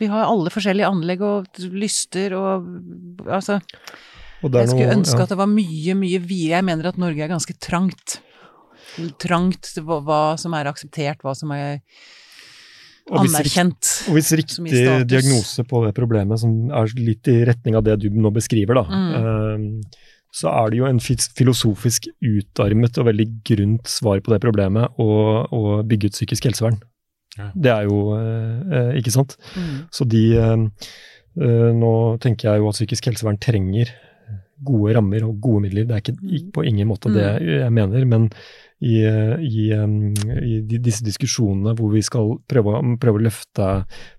[0.00, 2.66] Vi har alle forskjellige anlegg og lyster og
[3.24, 3.54] altså
[4.44, 5.24] Og Jeg skulle noe- ønske ja.
[5.24, 6.58] at det var mye, mye videre.
[6.58, 8.18] Jeg mener at Norge er ganske trangt.
[9.22, 11.78] Trangt hva, hva som er akseptert, hva som er
[13.12, 13.90] Og hvis anerkjent.
[14.08, 18.08] Og hvis riktig diagnose på det problemet, som er litt i retning av det du
[18.10, 19.12] nå beskriver, da, Mm.
[19.18, 20.00] eh,
[20.34, 25.46] så er det jo en filosofisk utarmet og veldig grunt svar på det problemet å,
[25.46, 26.80] å bygge ut psykisk helsevern.
[27.38, 27.50] Ja.
[27.54, 29.36] Det er jo eh, Ikke sant?
[29.58, 29.78] Mm.
[29.90, 30.56] Så de eh,
[31.42, 31.92] eh, Nå
[32.22, 33.90] tenker jeg jo at psykisk helsevern trenger
[34.64, 35.84] gode rammer og gode midler.
[35.86, 36.50] Det er ikke Mm.
[36.54, 38.30] på ingen måte det jeg mener, men
[38.84, 38.96] i,
[39.48, 43.68] i, i disse diskusjonene hvor vi skal prøve, prøve å løfte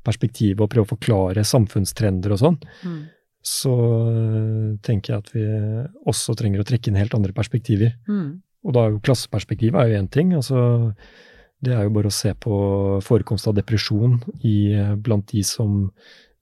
[0.06, 3.04] perspektivet og prøve å forklare samfunnstrender og sånn, Mm.
[3.46, 3.76] så
[4.10, 5.46] eh, tenker jeg at vi
[6.10, 7.94] også trenger å trekke inn helt andre perspektiver.
[8.10, 8.42] Mm.
[8.66, 10.34] Og da er jo klasseperspektivet er jo én ting.
[10.34, 10.94] altså
[11.62, 12.56] Det er jo bare å se på
[13.06, 15.92] forekomst av depresjon i, eh, blant de som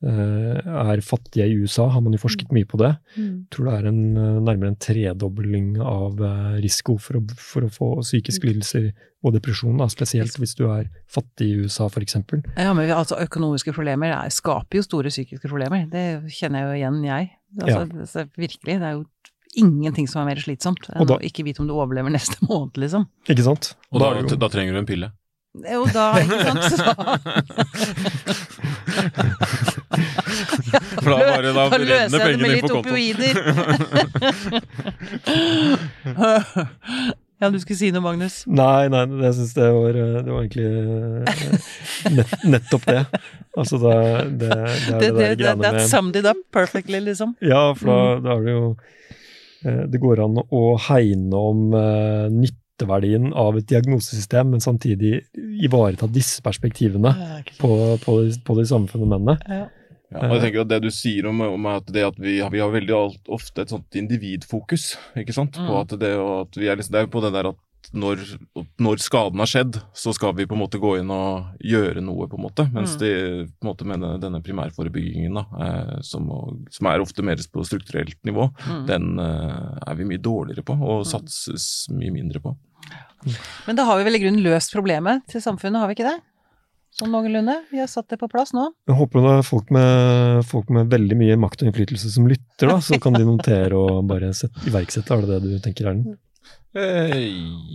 [0.04, 2.92] er fattige i USA, har man jo forsket mye på det.
[3.16, 3.24] Mm.
[3.24, 7.68] Jeg tror det er en, eh, nærmere en tredobling av eh, risiko for å, for
[7.68, 8.90] å få psykiske lidelser
[9.24, 12.18] og depresjon, da, spesielt hvis du er fattig i USA f.eks.
[12.58, 15.88] Ja, men altså, økonomiske problemer er, skaper jo store psykiske problemer.
[15.92, 17.32] Det kjenner jeg jo igjen, jeg.
[17.62, 18.28] Altså, ja.
[18.36, 18.80] virkelig.
[18.82, 19.06] Det er jo
[19.64, 22.76] ingenting som er mer slitsomt enn da- å ikke vite om du overlever neste måned,
[22.84, 23.08] liksom.
[23.30, 23.76] Ikke sant?
[23.94, 25.14] Og da, da, da trenger du en pille.
[25.54, 26.82] Jo, da, ikke sant.
[31.04, 32.94] For da bare da Da renner jeg det med pengene inn litt på kontoen.
[32.94, 33.36] opioider.
[37.44, 38.44] Ja, du skulle si noe, Magnus?
[38.48, 41.26] Nei, nei, jeg syns det var Det var egentlig eh,
[42.16, 43.02] nett, nettopp det.
[43.60, 43.96] Altså, det,
[44.40, 47.36] det, det er det, Det, der greiene that med summed it up perfectly, liksom.
[47.44, 48.64] Ja, for da, da er det jo
[49.68, 55.18] eh, Det går an å hegne om eh, nytteverdien av et diagnosesystem, men samtidig
[55.68, 57.12] ivareta disse perspektivene
[57.60, 57.74] på,
[58.06, 59.36] på, de, på de samme fenomenene.
[59.52, 59.66] Ja.
[60.14, 62.60] Ja, og jeg tenker at Det du sier om, om at det at vi, vi
[62.62, 64.96] har veldig alt, ofte et sånt individfokus.
[65.18, 65.54] ikke sant?
[65.58, 65.82] På Mm.
[65.82, 67.58] at det, at vi er liksom, det er jo på det der at
[67.94, 68.22] når,
[68.80, 72.28] når skaden har skjedd, så skal vi på en måte gå inn og gjøre noe,
[72.32, 72.64] på en måte.
[72.72, 73.00] Mens Mm.
[73.00, 73.10] de
[73.60, 76.30] på en måte med denne, primærforebyggingen, da, eh, som,
[76.72, 78.86] som er ofte mer på strukturelt nivå, Mm.
[78.88, 82.56] den eh, er vi mye dårligere på og satses mye mindre på.
[83.68, 86.22] Men da har vi vel i grunnen løst problemet til samfunnet, har vi ikke det?
[86.94, 87.56] Sånn noenlunde?
[87.72, 88.68] Vi har satt det på plass nå.
[88.86, 92.70] Jeg håper det er folk med, folk med veldig mye makt og innflytelse som lytter,
[92.70, 95.10] da, så kan de notere og bare sette, iverksette.
[95.16, 96.20] Er det det du tenker, Erlend?
[96.74, 97.18] Eh,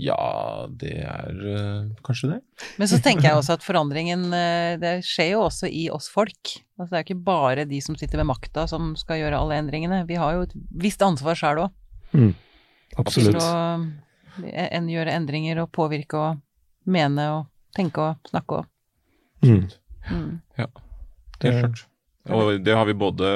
[0.03, 2.39] ja, det er eh, kanskje det.
[2.79, 6.55] Men så tenker jeg også at forandringen eh, det skjer jo også i oss folk.
[6.79, 9.61] Altså det er jo ikke bare de som sitter ved makta som skal gjøre alle
[9.63, 10.05] endringene.
[10.09, 11.77] Vi har jo et visst ansvar sjøl òg.
[12.15, 12.33] Mm,
[13.13, 13.47] Til å
[14.47, 17.47] en, gjøre endringer og påvirke og mene og
[17.77, 18.75] tenke og snakke og
[19.45, 19.69] Mm.
[20.11, 20.41] mm.
[20.57, 20.83] Helt
[21.41, 21.87] Det- klart.
[22.29, 23.29] Og det har vi både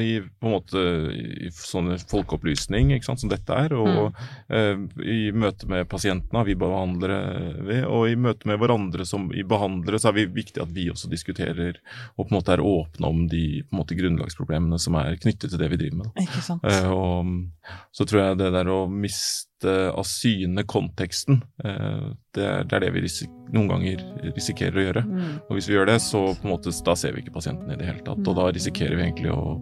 [0.00, 0.80] i, på en måte,
[1.14, 4.16] i sånne folkeopplysning, ikke sant, som dette er, og
[4.50, 7.20] eh, i møte med pasientene, vi behandlere
[7.62, 10.88] ved, og i møte med hverandre som i behandlere, så er det viktig at vi
[10.90, 11.78] også diskuterer
[12.16, 15.52] og på en måte er åpne om de på en måte, grunnlagsproblemene som er knyttet
[15.52, 16.10] til det vi driver med.
[16.10, 16.26] Da.
[16.26, 16.66] Ikke sant.
[16.66, 22.64] Eh, og så tror jeg det der å miste av syne konteksten, eh, det, er,
[22.64, 23.04] det vi
[23.52, 24.04] noen ganger
[24.36, 25.04] risikerer å gjøre.
[25.06, 25.30] Mm.
[25.48, 27.78] Og hvis vi gjør det, så på en måte, da ser vi ikke pasienten i
[27.80, 28.22] det hele tatt.
[28.24, 29.56] Og da risikerer vi egentlig å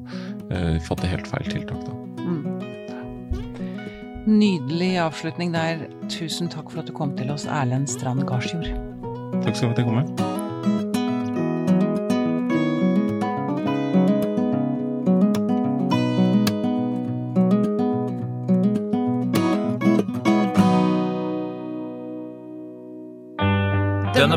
[0.52, 1.92] eh, fatte helt feil tiltak, da.
[2.24, 2.58] Mm.
[4.28, 5.86] Nydelig avslutning der.
[6.12, 8.68] Tusen takk for at du kom til oss, Erlend Strand Garsjord.
[9.42, 10.47] Takk skal du ha for at jeg kom med.